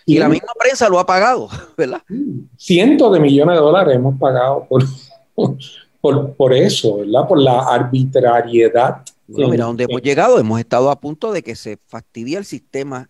Y, 0.05 0.17
la 0.17 0.29
misma 0.29 0.53
prensa 0.57 0.87
lo 0.87 0.99
ha 0.99 1.05
pagado, 1.05 1.49
¿verdad? 1.77 2.01
Cientos 2.57 3.11
de 3.13 3.19
millones 3.19 3.55
de 3.55 3.61
dólares 3.61 3.95
hemos 3.95 4.17
pagado 4.17 4.65
por, 4.67 4.83
por, 6.01 6.33
por 6.33 6.53
eso, 6.53 6.97
¿verdad? 6.97 7.27
Por 7.27 7.39
la 7.39 7.59
arbitrariedad. 7.59 9.03
Bueno, 9.27 9.49
mira, 9.49 9.65
donde 9.65 9.83
hemos 9.83 10.01
llegado, 10.01 10.39
hemos 10.39 10.59
estado 10.59 10.89
a 10.89 10.99
punto 10.99 11.31
de 11.31 11.43
que 11.43 11.55
se 11.55 11.77
fastidie 11.87 12.37
el 12.37 12.45
sistema 12.45 13.09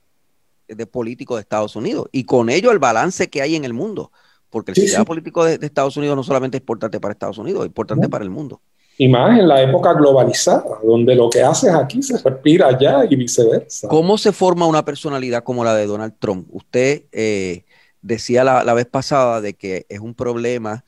de 0.68 0.86
político 0.86 1.36
de 1.36 1.42
Estados 1.42 1.76
Unidos 1.76 2.08
y 2.12 2.24
con 2.26 2.50
ello 2.50 2.72
el 2.72 2.80
balance 2.80 3.30
que 3.30 3.42
hay 3.42 3.56
en 3.56 3.66
el 3.66 3.74
mundo, 3.74 4.12
porque 4.50 4.72
el 4.72 4.76
sistema 4.78 5.06
político 5.06 5.46
de, 5.46 5.60
Estados 5.62 5.98
Unidos 5.98 6.16
no 6.16 6.24
solamente 6.24 6.58
es 6.58 6.62
importante 6.62 7.00
para 7.00 7.14
Estados 7.14 7.38
Unidos, 7.38 7.62
es 7.62 7.68
importante 7.68 8.10
para 8.10 8.24
el 8.24 8.30
mundo. 8.30 8.62
Y 9.00 9.08
más 9.08 9.38
en 9.38 9.48
la 9.48 9.62
época 9.62 9.94
globalizada, 9.94 10.80
donde 10.84 11.14
lo 11.14 11.30
que 11.30 11.44
haces 11.44 11.72
aquí 11.72 12.02
se 12.02 12.18
respira 12.18 12.68
allá 12.68 13.06
y 13.08 13.16
viceversa. 13.16 13.88
¿Cómo 13.88 14.18
se 14.18 14.32
forma 14.32 14.66
una 14.66 14.84
personalidad 14.84 15.44
como 15.44 15.64
la 15.64 15.76
de 15.76 15.86
Donald 15.86 16.16
Trump? 16.18 16.48
Usted 16.50 17.04
eh, 17.12 17.66
decía 18.02 18.44
la, 18.44 18.74
vez 18.74 18.88
pasada 18.88 19.40
de 19.40 19.54
que 19.54 19.86
es 19.90 20.00
un 20.00 20.16
problema, 20.16 20.84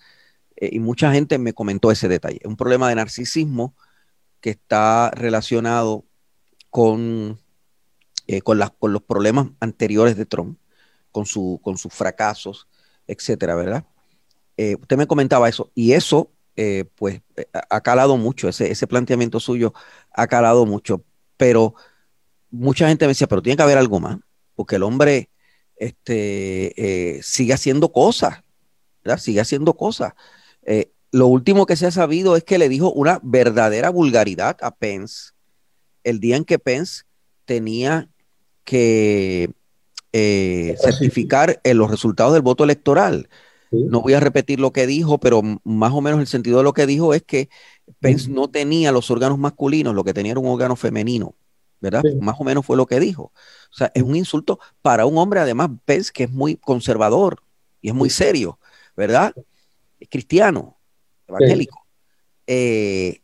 eh, 0.56 0.70
y 0.72 0.80
mucha 0.80 1.12
gente 1.12 1.38
me 1.38 1.54
comentó 1.54 1.92
ese 1.92 2.08
detalle, 2.08 2.40
es 2.42 2.48
un 2.48 2.58
problema 2.58 2.90
de 2.90 2.96
narcisismo 2.96 3.76
que 4.42 4.52
está 4.52 5.12
relacionado 5.12 6.06
con, 6.70 7.40
eh, 8.30 8.42
con, 8.42 8.62
con 8.78 8.94
los 8.94 9.02
problemas 9.02 9.48
anteriores 9.60 10.16
de 10.16 10.28
Trump, 10.28 10.60
con, 11.12 11.26
su, 11.26 11.60
con 11.64 11.80
sus 11.80 11.92
fracasos, 11.92 12.68
etcétera, 13.08 13.56
¿verdad? 13.56 13.86
usted 14.80 14.98
me 14.98 15.08
comentaba 15.08 15.48
eso, 15.48 15.72
y 15.74 15.94
eso 15.94 16.30
eh, 16.62 16.84
pues 16.96 17.22
eh, 17.38 17.46
ha 17.70 17.80
calado 17.80 18.18
mucho, 18.18 18.50
ese, 18.50 18.70
ese 18.70 18.86
planteamiento 18.86 19.40
suyo 19.40 19.74
ha 20.12 20.28
calado 20.28 20.66
mucho, 20.66 21.06
pero 21.38 21.74
mucha 22.52 22.88
gente 22.90 23.06
me 23.06 23.12
decía, 23.12 23.28
pero 23.28 23.42
tiene 23.42 23.56
que 23.56 23.64
haber 23.64 23.78
algo 23.78 24.02
más, 24.02 24.20
porque 24.56 24.76
el 24.76 24.84
hombre 24.84 25.30
este, 25.78 27.16
eh, 27.18 27.24
sigue 27.24 27.54
haciendo 27.54 27.94
cosas, 27.94 28.44
¿verdad? 29.04 29.20
Sigue 29.20 29.40
haciendo 29.40 29.74
cosas. 29.76 30.14
lo 31.12 31.28
último 31.28 31.66
que 31.66 31.78
se 31.78 31.88
ha 31.88 31.92
sabido 31.92 32.36
es 32.36 32.44
que 32.44 32.60
le 32.60 32.70
dijo 32.70 32.92
una 32.92 33.20
verdadera 33.24 33.90
vulgaridad 33.90 34.58
a 34.62 34.76
Pence 34.76 35.32
el 36.04 36.20
día 36.20 36.36
en 36.36 36.46
que 36.46 36.60
Pence 36.60 37.04
tenía 37.46 38.10
que 38.70 39.52
certificar 40.82 41.60
los 41.64 41.90
resultados 41.90 42.34
del 42.34 42.42
voto 42.42 42.64
electoral. 42.64 43.30
No 43.72 44.02
voy 44.02 44.14
a 44.14 44.20
repetir 44.20 44.60
lo 44.60 44.72
que 44.72 44.88
dijo, 44.88 45.20
pero 45.20 45.42
más 45.64 45.92
o 45.94 46.02
menos 46.02 46.20
el 46.20 46.28
sentido 46.28 46.58
de 46.58 46.64
lo 46.64 46.74
que 46.74 46.88
dijo 46.88 47.14
es 47.14 47.24
que 47.24 47.50
Pence 48.00 48.30
no 48.30 48.50
tenía 48.50 48.92
los 48.92 49.12
órganos 49.12 49.38
masculinos, 49.38 49.94
lo 49.94 50.04
que 50.04 50.14
tenía 50.14 50.32
era 50.32 50.40
un 50.40 50.48
órgano 50.48 50.76
femenino, 50.76 51.36
¿verdad? 51.80 52.04
Más 52.20 52.36
o 52.40 52.44
menos 52.44 52.66
fue 52.66 52.78
lo 52.78 52.88
que 52.88 53.00
dijo. 53.00 53.32
O 53.72 53.76
sea, 53.76 53.92
es 53.94 54.04
un 54.04 54.16
insulto 54.16 54.60
para 54.82 55.06
un 55.06 55.18
hombre, 55.18 55.40
además, 55.40 55.70
Pence, 55.86 56.12
que 56.14 56.24
es 56.24 56.32
muy 56.32 56.56
conservador 56.56 57.44
y 57.82 57.90
es 57.90 57.96
muy 57.96 58.10
serio, 58.10 58.60
¿verdad? 58.98 59.34
Es 60.00 60.10
cristiano, 60.10 60.78
evangélico. 61.28 61.86
Eh, 62.48 63.22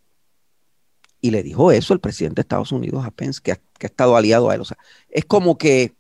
y 1.26 1.32
le 1.32 1.42
dijo 1.42 1.72
eso 1.72 1.96
el 1.96 2.00
presidente 2.00 2.36
de 2.36 2.42
Estados 2.42 2.72
Unidos 2.72 3.04
a 3.04 3.10
Pence, 3.10 3.42
que 3.44 3.52
ha, 3.52 3.56
que 3.56 3.88
ha 3.88 3.90
estado 3.90 4.16
aliado 4.16 4.52
a 4.52 4.54
él. 4.54 4.62
O 4.62 4.66
sea, 4.66 4.78
es 5.10 5.26
como 5.26 5.58
que 5.58 5.96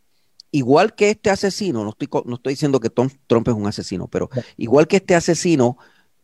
igual 0.51 0.93
que 0.93 1.09
este 1.09 1.31
asesino, 1.31 1.83
no 1.83 1.89
estoy, 1.89 2.07
no 2.25 2.35
estoy 2.35 2.53
diciendo 2.53 2.79
que 2.79 2.91
Tom, 2.91 3.09
Trump 3.25 3.47
es 3.47 3.55
un 3.55 3.65
asesino, 3.65 4.07
pero 4.07 4.29
igual 4.55 4.87
que 4.87 4.97
este 4.97 5.15
asesino 5.15 5.79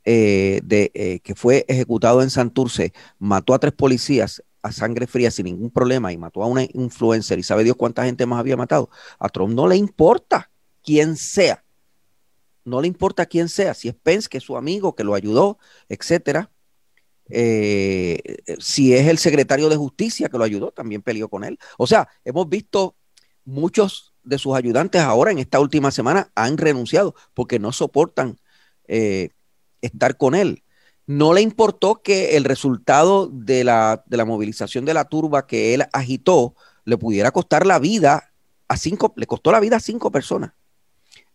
eh, 0.06 0.62
de, 0.64 0.92
eh, 0.94 1.20
que 1.22 1.34
fue 1.34 1.66
ejecutado 1.68 2.22
en 2.22 2.30
Santurce, 2.30 2.94
mató 3.18 3.56
a 3.56 3.60
tres 3.60 3.74
policías 3.74 4.44
a 4.62 4.72
sangre 4.72 5.08
fría 5.08 5.32
sin 5.32 5.46
ningún 5.46 5.72
problema 5.72 6.14
y 6.14 6.18
mató 6.18 6.44
a 6.44 6.46
una 6.46 6.64
influencer 6.72 7.40
y 7.40 7.44
sabe 7.44 7.64
Dios 7.64 7.76
cuánta 7.76 8.06
gente 8.06 8.28
más 8.28 8.40
había 8.40 8.56
matado, 8.56 8.92
a 9.18 9.30
Trump 9.30 9.56
no 9.56 9.68
le 9.68 9.78
importa 9.78 10.52
quién 10.84 11.18
sea, 11.18 11.64
no 12.66 12.82
le 12.82 12.88
importa 12.88 13.26
quién 13.26 13.50
sea, 13.50 13.74
si 13.74 13.88
es 13.88 13.96
Pence, 13.96 14.30
que 14.30 14.38
es 14.38 14.44
su 14.44 14.56
amigo, 14.56 14.94
que 14.94 15.04
lo 15.04 15.16
ayudó, 15.16 15.58
etcétera. 15.90 16.52
Eh, 17.32 18.38
si 18.60 18.94
es 18.94 19.08
el 19.08 19.18
secretario 19.18 19.70
de 19.70 19.78
justicia 19.78 20.30
que 20.30 20.38
lo 20.38 20.44
ayudó, 20.44 20.72
también 20.72 21.02
peleó 21.02 21.30
con 21.30 21.44
él. 21.44 21.58
O 21.78 21.88
sea, 21.88 22.08
hemos 22.26 22.50
visto 22.50 22.96
muchos 23.46 24.14
de 24.24 24.38
sus 24.38 24.56
ayudantes 24.56 25.02
ahora 25.02 25.32
en 25.32 25.40
esta 25.40 25.60
última 25.60 25.92
semana 25.92 26.32
han 26.36 26.58
renunciado 26.58 27.16
porque 27.34 27.60
no 27.60 27.72
soportan 27.72 28.38
eh, 28.88 29.30
estar 29.82 30.18
con 30.18 30.36
él. 30.36 30.64
No 31.08 31.34
le 31.34 31.42
importó 31.42 32.02
que 32.02 32.38
el 32.38 32.44
resultado 32.44 33.28
de 33.28 33.64
la, 33.64 34.04
de 34.06 34.18
la 34.18 34.26
movilización 34.26 34.86
de 34.86 34.94
la 34.94 35.06
turba 35.06 35.48
que 35.48 35.74
él 35.74 35.84
agitó 35.94 36.56
le 36.86 36.98
pudiera 36.98 37.32
costar 37.32 37.66
la 37.66 37.80
vida 37.80 38.32
a 38.68 38.78
cinco, 38.78 39.14
le 39.16 39.26
costó 39.26 39.52
la 39.52 39.60
vida 39.60 39.78
a 39.78 39.82
cinco 39.82 40.12
personas, 40.12 40.54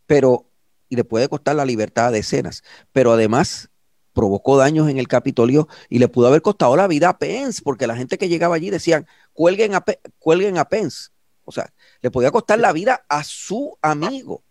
pero, 0.06 0.48
y 0.88 0.96
le 0.96 1.04
puede 1.04 1.28
costar 1.28 1.56
la 1.56 1.66
libertad 1.66 2.06
a 2.06 2.10
decenas, 2.10 2.62
pero 2.92 3.12
además 3.12 3.70
provocó 4.16 4.56
daños 4.56 4.88
en 4.88 4.96
el 4.96 5.08
Capitolio 5.08 5.68
y 5.90 5.98
le 5.98 6.08
pudo 6.08 6.28
haber 6.28 6.40
costado 6.40 6.74
la 6.74 6.88
vida 6.88 7.10
a 7.10 7.18
Pence, 7.18 7.60
porque 7.62 7.86
la 7.86 7.94
gente 7.94 8.16
que 8.16 8.30
llegaba 8.30 8.56
allí 8.56 8.70
decían, 8.70 9.06
cuelguen 9.34 9.74
a, 9.74 9.84
cuelguen 10.18 10.56
a 10.56 10.64
Pence. 10.64 11.10
O 11.44 11.52
sea, 11.52 11.70
le 12.00 12.10
podía 12.10 12.30
costar 12.30 12.58
la 12.58 12.72
vida 12.72 13.04
a 13.10 13.22
su 13.22 13.76
amigo. 13.82 14.42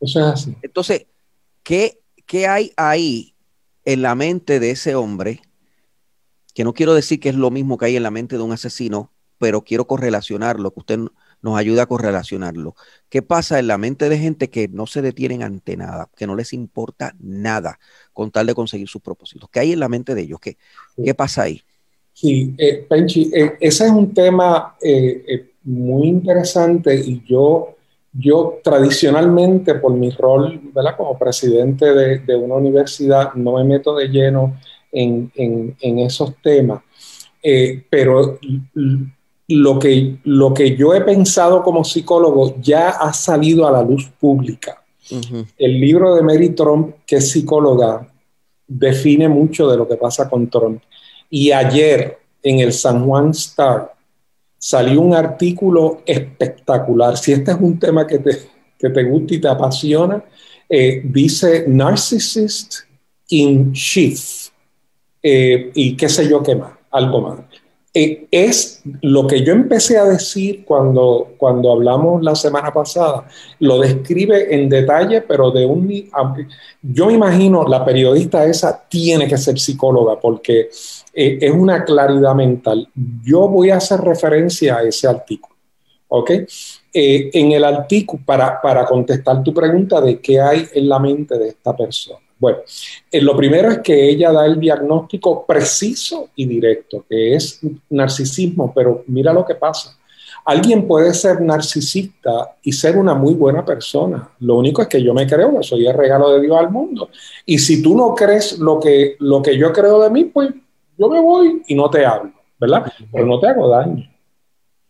Eso 0.00 0.18
es 0.18 0.26
así. 0.26 0.56
Entonces, 0.60 1.06
¿qué, 1.62 2.00
¿qué 2.26 2.48
hay 2.48 2.72
ahí 2.76 3.36
en 3.84 4.02
la 4.02 4.16
mente 4.16 4.58
de 4.58 4.72
ese 4.72 4.96
hombre? 4.96 5.40
Que 6.52 6.64
no 6.64 6.74
quiero 6.74 6.92
decir 6.92 7.20
que 7.20 7.28
es 7.28 7.36
lo 7.36 7.52
mismo 7.52 7.78
que 7.78 7.86
hay 7.86 7.96
en 7.96 8.02
la 8.02 8.10
mente 8.10 8.36
de 8.36 8.42
un 8.42 8.50
asesino, 8.50 9.12
pero 9.38 9.62
quiero 9.62 9.86
correlacionarlo, 9.86 10.72
que 10.72 10.80
usted 10.80 10.98
nos 11.46 11.56
ayuda 11.56 11.84
a 11.84 11.86
correlacionarlo. 11.86 12.74
¿Qué 13.08 13.22
pasa 13.22 13.60
en 13.60 13.68
la 13.68 13.78
mente 13.78 14.08
de 14.08 14.18
gente 14.18 14.50
que 14.50 14.66
no 14.66 14.88
se 14.88 15.00
detienen 15.00 15.44
ante 15.44 15.76
nada, 15.76 16.10
que 16.16 16.26
no 16.26 16.34
les 16.34 16.52
importa 16.52 17.14
nada 17.20 17.78
con 18.12 18.32
tal 18.32 18.46
de 18.46 18.54
conseguir 18.54 18.88
sus 18.88 19.00
propósitos? 19.00 19.48
¿Qué 19.48 19.60
hay 19.60 19.72
en 19.72 19.78
la 19.78 19.88
mente 19.88 20.16
de 20.16 20.22
ellos? 20.22 20.40
¿Qué, 20.40 20.56
qué 21.02 21.14
pasa 21.14 21.42
ahí? 21.42 21.62
Sí, 22.12 22.52
eh, 22.58 22.84
Penchi, 22.88 23.30
eh, 23.32 23.52
ese 23.60 23.84
es 23.84 23.90
un 23.92 24.12
tema 24.12 24.76
eh, 24.82 25.50
muy 25.62 26.08
interesante 26.08 26.96
y 26.96 27.22
yo, 27.24 27.76
yo 28.12 28.58
tradicionalmente 28.64 29.76
por 29.76 29.92
mi 29.92 30.10
rol 30.10 30.60
¿verdad? 30.74 30.96
como 30.96 31.16
presidente 31.16 31.94
de, 31.94 32.18
de 32.18 32.34
una 32.34 32.56
universidad 32.56 33.34
no 33.34 33.52
me 33.52 33.62
meto 33.62 33.94
de 33.94 34.08
lleno 34.08 34.58
en, 34.90 35.30
en, 35.36 35.76
en 35.80 35.98
esos 36.00 36.34
temas, 36.42 36.82
pero 37.88 38.40
lo 39.48 39.78
que, 39.78 40.18
lo 40.24 40.52
que 40.52 40.76
yo 40.76 40.94
he 40.94 41.00
pensado 41.02 41.62
como 41.62 41.84
psicólogo 41.84 42.56
ya 42.60 42.90
ha 42.90 43.12
salido 43.12 43.66
a 43.66 43.70
la 43.70 43.82
luz 43.82 44.10
pública. 44.18 44.82
El 45.56 45.80
libro 45.80 46.16
de 46.16 46.22
Mary 46.22 46.50
Trump, 46.50 46.96
que 47.06 47.16
es 47.16 47.30
psicóloga, 47.30 48.08
define 48.66 49.28
mucho 49.28 49.68
de 49.70 49.76
lo 49.76 49.86
que 49.86 49.96
pasa 49.96 50.28
con 50.28 50.50
Trump. 50.50 50.82
Y 51.30 51.52
ayer 51.52 52.18
en 52.42 52.60
el 52.60 52.72
San 52.72 53.06
Juan 53.06 53.30
Star 53.30 53.94
salió 54.58 55.00
un 55.00 55.14
artículo 55.14 56.02
espectacular. 56.04 57.16
Si 57.16 57.32
este 57.32 57.52
es 57.52 57.58
un 57.60 57.78
tema 57.78 58.06
que 58.06 58.18
te, 58.18 58.36
que 58.76 58.90
te 58.90 59.04
gusta 59.04 59.34
y 59.34 59.40
te 59.40 59.48
apasiona, 59.48 60.24
eh, 60.68 61.02
dice 61.04 61.64
Narcissist 61.68 62.78
in 63.28 63.72
Chief. 63.72 64.48
Eh, 65.22 65.70
y 65.74 65.96
qué 65.96 66.08
sé 66.08 66.28
yo 66.28 66.42
qué 66.42 66.56
más, 66.56 66.72
algo 66.90 67.20
más. 67.20 67.40
Eh, 67.98 68.28
es 68.30 68.82
lo 69.00 69.26
que 69.26 69.42
yo 69.42 69.54
empecé 69.54 69.96
a 69.96 70.04
decir 70.04 70.66
cuando, 70.66 71.32
cuando 71.38 71.72
hablamos 71.72 72.22
la 72.22 72.34
semana 72.34 72.70
pasada, 72.70 73.26
lo 73.60 73.78
describe 73.80 74.54
en 74.54 74.68
detalle, 74.68 75.22
pero 75.22 75.50
de 75.50 75.64
un... 75.64 75.90
Yo 76.82 77.06
me 77.06 77.14
imagino, 77.14 77.66
la 77.66 77.82
periodista 77.86 78.44
esa 78.44 78.86
tiene 78.86 79.26
que 79.26 79.38
ser 79.38 79.58
psicóloga 79.58 80.20
porque 80.20 80.68
eh, 81.14 81.38
es 81.40 81.50
una 81.50 81.86
claridad 81.86 82.34
mental. 82.34 82.86
Yo 83.24 83.48
voy 83.48 83.70
a 83.70 83.78
hacer 83.78 84.02
referencia 84.02 84.76
a 84.76 84.82
ese 84.82 85.08
artículo, 85.08 85.56
¿ok? 86.08 86.30
Eh, 86.92 87.30
en 87.32 87.52
el 87.52 87.64
artículo, 87.64 88.22
para, 88.26 88.60
para 88.60 88.84
contestar 88.84 89.42
tu 89.42 89.54
pregunta 89.54 90.02
de 90.02 90.20
qué 90.20 90.38
hay 90.38 90.66
en 90.74 90.86
la 90.86 90.98
mente 90.98 91.38
de 91.38 91.48
esta 91.48 91.74
persona. 91.74 92.25
Bueno, 92.38 92.58
eh, 93.10 93.20
lo 93.20 93.36
primero 93.36 93.70
es 93.70 93.78
que 93.78 94.10
ella 94.10 94.30
da 94.30 94.44
el 94.44 94.60
diagnóstico 94.60 95.46
preciso 95.46 96.28
y 96.36 96.46
directo, 96.46 97.04
que 97.08 97.34
es 97.34 97.60
narcisismo, 97.88 98.72
pero 98.74 99.04
mira 99.06 99.32
lo 99.32 99.44
que 99.44 99.54
pasa. 99.54 99.96
Alguien 100.44 100.86
puede 100.86 101.12
ser 101.12 101.40
narcisista 101.40 102.54
y 102.62 102.70
ser 102.70 102.96
una 102.96 103.14
muy 103.14 103.34
buena 103.34 103.64
persona. 103.64 104.30
Lo 104.40 104.56
único 104.56 104.80
es 104.80 104.86
que 104.86 105.02
yo 105.02 105.12
me 105.12 105.26
creo 105.26 105.58
que 105.58 105.64
soy 105.64 105.86
el 105.86 105.96
regalo 105.96 106.30
de 106.30 106.40
Dios 106.40 106.56
al 106.56 106.70
mundo. 106.70 107.08
Y 107.44 107.58
si 107.58 107.82
tú 107.82 107.96
no 107.96 108.14
crees 108.14 108.58
lo 108.60 108.78
que, 108.78 109.16
lo 109.18 109.42
que 109.42 109.58
yo 109.58 109.72
creo 109.72 110.00
de 110.02 110.10
mí, 110.10 110.26
pues 110.26 110.50
yo 110.96 111.08
me 111.08 111.20
voy 111.20 111.62
y 111.66 111.74
no 111.74 111.90
te 111.90 112.06
hablo, 112.06 112.32
¿verdad? 112.60 112.92
Pero 113.10 113.26
no 113.26 113.40
te 113.40 113.48
hago 113.48 113.68
daño, 113.68 114.08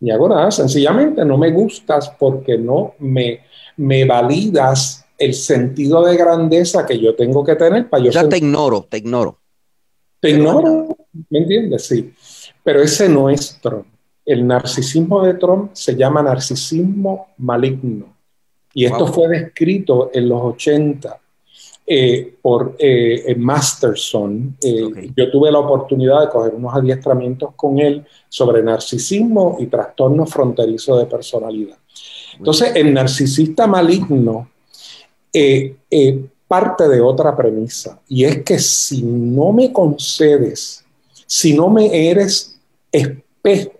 ni 0.00 0.10
hago 0.10 0.28
nada. 0.28 0.50
Sencillamente 0.50 1.24
no 1.24 1.38
me 1.38 1.50
gustas 1.50 2.12
porque 2.18 2.58
no 2.58 2.94
me, 2.98 3.40
me 3.78 4.04
validas 4.04 5.05
el 5.18 5.34
sentido 5.34 6.04
de 6.04 6.16
grandeza 6.16 6.86
que 6.86 6.98
yo 6.98 7.14
tengo 7.14 7.44
que 7.44 7.56
tener 7.56 7.88
para 7.88 8.04
yo... 8.04 8.10
Ya 8.10 8.28
te 8.28 8.38
ignoro, 8.38 8.86
te 8.88 8.98
ignoro. 8.98 9.38
Te 10.20 10.30
ignoro, 10.30 10.96
¿me 11.30 11.38
entiendes? 11.38 11.86
Sí. 11.86 12.12
Pero 12.62 12.82
ese 12.82 13.08
no 13.08 13.30
es 13.30 13.58
Trump. 13.60 13.86
El 14.24 14.46
narcisismo 14.46 15.22
de 15.24 15.34
Trump 15.34 15.70
se 15.72 15.94
llama 15.94 16.22
narcisismo 16.22 17.28
maligno. 17.38 18.16
Y 18.74 18.84
esto 18.84 19.06
fue 19.06 19.28
descrito 19.28 20.10
en 20.12 20.28
los 20.28 20.42
80 20.42 21.20
eh, 21.86 22.34
por 22.42 22.74
eh, 22.78 23.34
Masterson. 23.38 24.56
Eh, 24.60 25.12
yo 25.16 25.30
tuve 25.30 25.52
la 25.52 25.60
oportunidad 25.60 26.22
de 26.22 26.28
coger 26.28 26.54
unos 26.54 26.74
adiestramientos 26.74 27.54
con 27.54 27.78
él 27.78 28.04
sobre 28.28 28.62
narcisismo 28.62 29.56
y 29.60 29.66
trastorno 29.66 30.26
fronterizo 30.26 30.98
de 30.98 31.06
personalidad. 31.06 31.78
Entonces, 32.36 32.72
el 32.74 32.92
narcisista 32.92 33.66
maligno 33.66 34.50
eh, 35.38 35.76
eh, 35.90 36.24
parte 36.48 36.88
de 36.88 36.98
otra 36.98 37.36
premisa, 37.36 38.00
y 38.08 38.24
es 38.24 38.42
que 38.42 38.58
si 38.58 39.02
no 39.02 39.52
me 39.52 39.70
concedes, 39.70 40.82
si 41.26 41.52
no 41.52 41.68
me 41.68 42.08
eres 42.08 42.58
espejo 42.90 43.72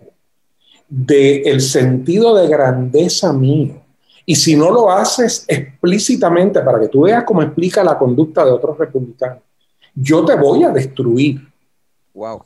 del 0.87 1.59
sentido 1.61 2.35
de 2.35 2.47
grandeza 2.47 3.33
mío, 3.33 3.81
y 4.23 4.35
si 4.35 4.55
no 4.55 4.69
lo 4.69 4.91
haces 4.91 5.45
explícitamente 5.47 6.61
para 6.61 6.79
que 6.79 6.89
tú 6.89 7.01
veas 7.01 7.23
cómo 7.23 7.41
explica 7.41 7.83
la 7.83 7.97
conducta 7.97 8.45
de 8.45 8.51
otros 8.51 8.77
republicanos, 8.77 9.41
yo 9.95 10.23
te 10.23 10.35
voy 10.35 10.63
a 10.63 10.69
destruir. 10.69 11.41
Wow. 12.13 12.43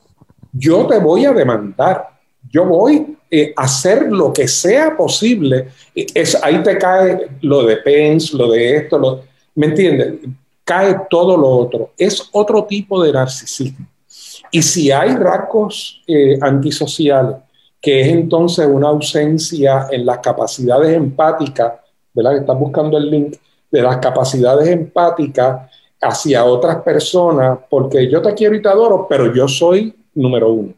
Yo 0.52 0.86
te 0.86 0.98
voy 0.98 1.26
a 1.26 1.32
demandar. 1.32 2.11
Yo 2.50 2.64
voy 2.64 3.16
eh, 3.30 3.52
hacer 3.56 4.12
lo 4.12 4.32
que 4.32 4.46
sea 4.46 4.96
posible. 4.96 5.68
Es, 5.94 6.36
ahí 6.42 6.62
te 6.62 6.76
cae 6.76 7.28
lo 7.40 7.64
de 7.64 7.78
Pence, 7.78 8.36
lo 8.36 8.50
de 8.50 8.76
esto, 8.76 8.98
lo, 8.98 9.22
¿me 9.54 9.66
entiendes? 9.66 10.14
Cae 10.64 10.96
todo 11.08 11.36
lo 11.36 11.48
otro. 11.48 11.92
Es 11.96 12.28
otro 12.32 12.64
tipo 12.64 13.02
de 13.02 13.12
narcisismo. 13.12 13.86
Y 14.50 14.60
si 14.60 14.90
hay 14.90 15.16
rasgos 15.16 16.02
eh, 16.06 16.38
antisociales, 16.40 17.36
que 17.80 18.02
es 18.02 18.08
entonces 18.08 18.66
una 18.66 18.88
ausencia 18.88 19.88
en 19.90 20.04
las 20.04 20.18
capacidades 20.18 20.94
empáticas, 20.94 21.72
¿verdad? 22.12 22.36
Estás 22.36 22.58
buscando 22.58 22.98
el 22.98 23.10
link 23.10 23.36
de 23.70 23.82
las 23.82 23.96
capacidades 23.96 24.68
empáticas 24.68 25.70
hacia 26.00 26.44
otras 26.44 26.82
personas, 26.82 27.58
porque 27.70 28.10
yo 28.10 28.20
te 28.20 28.34
quiero 28.34 28.54
y 28.54 28.62
te 28.62 28.68
adoro, 28.68 29.06
pero 29.08 29.34
yo 29.34 29.48
soy 29.48 29.94
número 30.14 30.52
uno. 30.52 30.74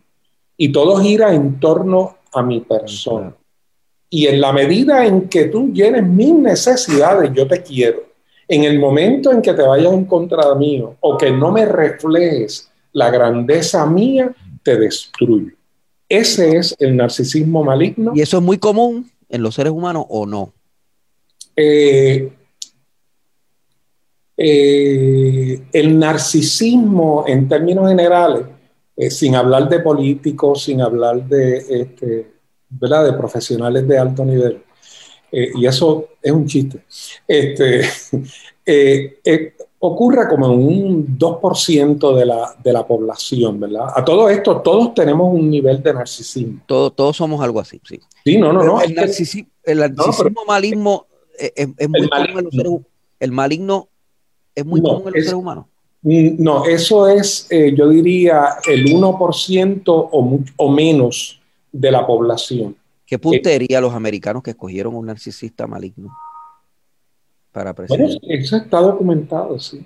Y 0.57 0.71
todo 0.71 0.97
gira 0.99 1.35
en 1.35 1.59
torno 1.59 2.17
a 2.33 2.43
mi 2.43 2.61
persona. 2.61 3.35
Y 4.11 4.27
en 4.27 4.41
la 4.41 4.53
medida 4.53 5.05
en 5.05 5.29
que 5.29 5.47
tú 5.47 5.73
llenes 5.73 6.07
mis 6.07 6.33
necesidades, 6.35 7.33
yo 7.35 7.49
te 7.49 7.63
quiero. 7.63 8.05
En 8.47 8.65
el 8.65 8.79
momento 8.79 9.33
en 9.33 9.43
que 9.43 9.55
te 9.55 9.63
vayas 9.63 9.93
en 9.93 10.05
contra 10.05 10.51
de 10.51 10.57
mí 10.57 10.85
o 11.01 11.19
que 11.19 11.31
no 11.31 11.51
me 11.51 11.65
reflejes 11.65 12.71
la 12.93 13.11
grandeza 13.11 13.85
mía, 13.87 14.33
te 14.63 14.77
destruyo. 14.77 15.53
Ese 16.09 16.57
es 16.57 16.77
el 16.79 16.97
narcisismo 16.97 17.65
maligno. 17.65 18.13
¿Y 18.15 18.21
eso 18.21 18.37
es 18.39 18.43
muy 18.43 18.59
común 18.59 19.11
en 19.29 19.43
los 19.43 19.55
seres 19.55 19.73
humanos 19.73 20.07
o 20.09 20.27
no? 20.27 20.53
Eh, 21.57 22.31
eh, 24.37 25.63
el 25.73 25.99
narcisismo 25.99 27.25
en 27.27 27.49
términos 27.49 27.89
generales 27.89 28.45
eh, 28.97 29.11
sin 29.11 29.35
hablar 29.35 29.69
de 29.69 29.81
políticos, 29.81 30.63
sin 30.63 30.81
hablar 30.81 31.25
de, 31.27 31.59
este, 31.69 32.33
¿verdad? 32.69 33.05
de 33.05 33.13
profesionales 33.15 33.87
de 33.87 33.99
alto 33.99 34.25
nivel. 34.25 34.63
Eh, 35.33 35.51
y 35.57 35.67
eso 35.67 36.11
es 36.23 36.31
un 36.31 36.47
chiste. 36.47 36.85
Este, 37.27 37.83
eh, 38.67 39.57
ocurre 39.81 40.29
como 40.29 40.47
en 40.47 40.53
un 40.53 41.19
2% 41.19 42.17
de 42.17 42.25
la, 42.25 42.57
de 42.63 42.73
la 42.73 42.87
población, 42.87 43.59
¿verdad? 43.59 43.89
A 43.95 44.05
todo 44.05 44.29
esto, 44.29 44.61
todos 44.61 44.95
tenemos 44.95 45.35
un 45.35 45.51
nivel 45.51 45.83
de 45.83 45.93
narcisismo. 45.93 46.61
Todos, 46.67 46.95
todos 46.95 47.17
somos 47.17 47.43
algo 47.43 47.61
así, 47.61 47.81
sí. 47.85 48.01
Sí, 48.25 48.39
no, 48.39 48.53
no, 48.53 48.63
no. 48.63 48.81
El, 48.81 48.95
narcisismo, 48.95 49.51
el 49.65 49.79
narcisismo 49.79 50.45
maligno 50.47 51.07
es, 51.37 51.67
muy 51.89 52.09
común 52.09 52.39
en 52.39 52.45
los 52.45 52.55
seres 52.55 52.69
humanos. 52.69 52.87
El 53.19 53.33
maligno 53.33 53.89
es 54.55 54.65
muy 54.65 54.81
común 54.81 55.09
en 55.09 55.15
los 55.15 55.25
seres 55.25 55.35
humanos. 55.35 55.67
Mm, 56.05 56.43
no, 56.43 56.67
eso 56.67 57.09
es, 57.09 57.47
eh, 57.51 57.75
yo 57.77 57.89
diría, 57.89 58.57
el 58.67 58.85
1% 58.87 59.83
o, 59.87 60.39
o 60.57 60.71
menos 60.71 61.41
de 61.73 61.91
la 61.91 62.07
población. 62.07 62.77
¿Qué 63.07 63.19
puntería 63.19 63.81
los 63.81 63.93
americanos 63.93 64.43
que 64.43 64.51
escogieron 64.51 64.95
un 64.95 65.07
narcisista 65.07 65.67
maligno 65.67 66.15
para 67.53 67.75
presidente? 67.75 68.19
Bueno, 68.23 68.43
eso 68.43 68.57
está 68.57 68.81
documentado, 68.81 69.59
sí. 69.59 69.85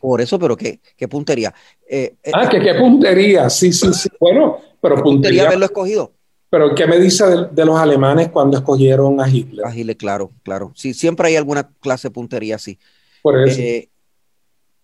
Por 0.00 0.20
eso, 0.20 0.38
pero 0.38 0.56
¿qué, 0.56 0.80
qué 0.96 1.06
puntería? 1.06 1.54
Eh, 1.88 2.14
eh, 2.22 2.30
ah, 2.34 2.48
que 2.48 2.58
qué 2.58 2.74
puntería, 2.74 3.48
sí, 3.48 3.72
sí, 3.72 3.92
sí. 3.92 4.08
Bueno, 4.18 4.56
pero 4.80 4.96
¿qué 4.96 5.02
puntería, 5.02 5.46
haberlo 5.46 5.66
escogido. 5.66 6.12
Pero 6.50 6.74
¿qué 6.74 6.86
me 6.86 6.98
dice 6.98 7.24
de, 7.50 7.64
los 7.64 7.78
alemanes 7.78 8.28
cuando 8.30 8.58
escogieron 8.58 9.20
a 9.20 9.28
Hitler? 9.28 9.64
A 9.64 9.74
Hitler, 9.74 9.96
claro, 9.96 10.32
claro. 10.42 10.72
Sí, 10.74 10.92
siempre 10.92 11.28
hay 11.28 11.36
alguna 11.36 11.70
clase 11.80 12.08
de 12.08 12.12
puntería 12.12 12.56
así. 12.56 12.78
Por 13.22 13.38
eso 13.48 13.60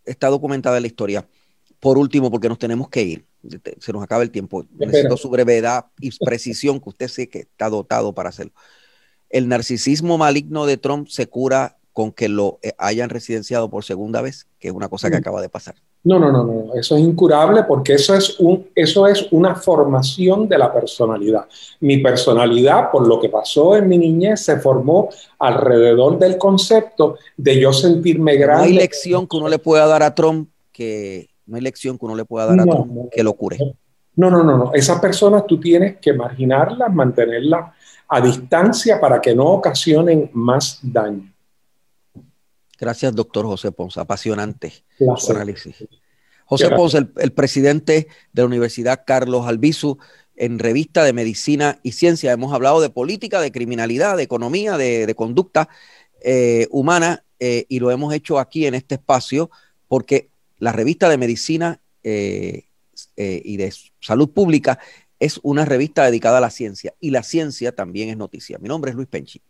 está 0.09 0.29
documentada 0.29 0.81
la 0.81 0.87
historia. 0.87 1.27
Por 1.81 1.99
último, 1.99 2.31
porque 2.31 2.49
nos 2.49 2.59
tenemos 2.59 2.89
que 2.89 3.03
ir, 3.03 3.25
se 3.79 3.93
nos 3.93 4.03
acaba 4.03 4.23
el 4.23 4.31
tiempo. 4.31 4.67
Necesito 4.79 5.17
su 5.17 5.31
brevedad 5.31 5.87
y 6.01 6.11
precisión, 6.19 6.81
que 6.81 6.89
usted 6.89 7.09
sé 7.09 7.29
que 7.29 7.41
está 7.41 7.69
dotado 7.69 8.15
para 8.15 8.31
hacerlo. 8.31 8.53
El 9.31 9.49
narcisismo 9.49 10.19
maligno 10.19 10.67
de 10.67 10.77
Trump 10.77 11.09
se 11.09 11.29
cura 11.29 11.79
con 11.93 12.13
que 12.13 12.29
lo 12.29 12.59
eh, 12.63 12.73
hayan 12.79 13.11
residenciado 13.11 13.71
por 13.71 13.85
segunda 13.85 14.23
vez, 14.23 14.47
que 14.59 14.69
es 14.69 14.75
una 14.75 14.89
cosa 14.89 15.11
que 15.11 15.17
mm. 15.17 15.21
acaba 15.21 15.43
de 15.43 15.49
pasar. 15.49 15.77
No, 16.05 16.19
no, 16.19 16.31
no, 16.31 16.45
no, 16.45 16.75
eso 16.75 16.97
es 16.97 17.03
incurable 17.03 17.65
porque 17.65 17.95
eso 17.95 18.15
es, 18.15 18.39
un, 18.39 18.69
eso 18.75 19.07
es 19.07 19.27
una 19.33 19.57
formación 19.57 20.49
de 20.49 20.57
la 20.57 20.73
personalidad. 20.73 21.47
Mi 21.81 21.99
personalidad, 21.99 22.91
por 22.91 23.07
lo 23.07 23.21
que 23.21 23.29
pasó 23.29 23.77
en 23.77 23.89
mi 23.89 23.99
niñez, 23.99 24.41
se 24.41 24.59
formó 24.59 25.09
alrededor 25.39 26.19
del 26.19 26.39
concepto 26.39 27.17
de 27.37 27.61
yo 27.61 27.73
sentirme 27.73 28.37
grande. 28.37 28.69
No 28.69 28.71
hay 28.71 28.77
lección 28.77 29.27
que 29.27 29.37
uno 29.37 29.49
le 29.49 29.59
pueda 29.59 29.87
dar 29.87 30.03
a 30.03 30.15
Trump 30.15 30.49
que 30.73 31.29
no 31.47 31.57
hay 31.57 31.63
lección 31.63 31.99
que 31.99 32.05
uno 32.05 32.15
le 32.15 32.25
pueda 32.25 32.47
dar 32.47 32.61
a 32.61 32.65
Trump 32.65 33.11
que 33.11 33.23
lo 33.23 33.33
cure. 33.33 33.59
No, 34.15 34.31
no, 34.31 34.45
no, 34.45 34.57
no. 34.57 34.73
Esas 34.75 35.01
personas 35.01 35.47
tú 35.47 35.59
tienes 35.59 35.99
que 35.99 36.13
marginarlas, 36.13 36.93
mantenerlas 36.93 37.73
a 38.09 38.21
distancia 38.21 39.01
para 39.01 39.21
que 39.21 39.35
no 39.35 39.45
ocasionen 39.47 40.31
más 40.33 40.79
daño. 40.83 41.33
Gracias, 42.79 43.13
doctor 43.15 43.45
José 43.45 43.73
Ponce. 43.73 44.01
Apasionante 44.01 44.73
análisis. 45.31 45.85
José 46.45 46.71
Ponce, 46.71 47.09
el, 47.17 47.33
presidente 47.33 48.09
de 48.33 48.43
la 48.43 48.47
Universidad 48.47 49.03
Carlos 49.05 49.47
Albizu, 49.47 49.99
en 50.37 50.59
revista 50.59 51.05
de 51.05 51.13
Medicina 51.13 51.81
y 51.83 51.93
Ciencia 51.93 52.33
hemos 52.33 52.55
hablado 52.55 52.81
de 52.81 52.89
política, 52.89 53.41
de 53.41 53.53
criminalidad, 53.53 54.17
de 54.17 54.23
economía, 54.23 54.77
de, 54.79 55.13
conducta 55.15 55.69
eh, 56.23 56.69
humana 56.71 57.25
eh, 57.41 57.67
y 57.69 57.81
lo 57.81 57.91
hemos 57.91 58.15
hecho 58.15 58.39
aquí 58.39 58.67
en 58.67 58.75
este 58.75 58.95
espacio 58.95 59.51
porque 59.89 60.31
la 60.59 60.73
revista 60.73 61.09
de 61.09 61.19
Medicina 61.19 61.81
eh, 62.05 62.65
y 63.17 63.57
de 63.57 63.75
Salud 64.01 64.31
Pública 64.31 64.79
es 65.19 65.41
una 65.43 65.65
revista 65.65 66.05
dedicada 66.05 66.39
a 66.39 66.41
la 66.41 66.51
ciencia 66.51 66.95
y 67.01 67.11
la 67.11 67.25
ciencia 67.25 67.75
también 67.75 68.09
es 68.09 68.17
noticia. 68.17 68.59
Mi 68.59 68.69
nombre 68.69 68.91
es 68.91 68.97
Luis 68.97 69.09
Penchi. 69.09 69.43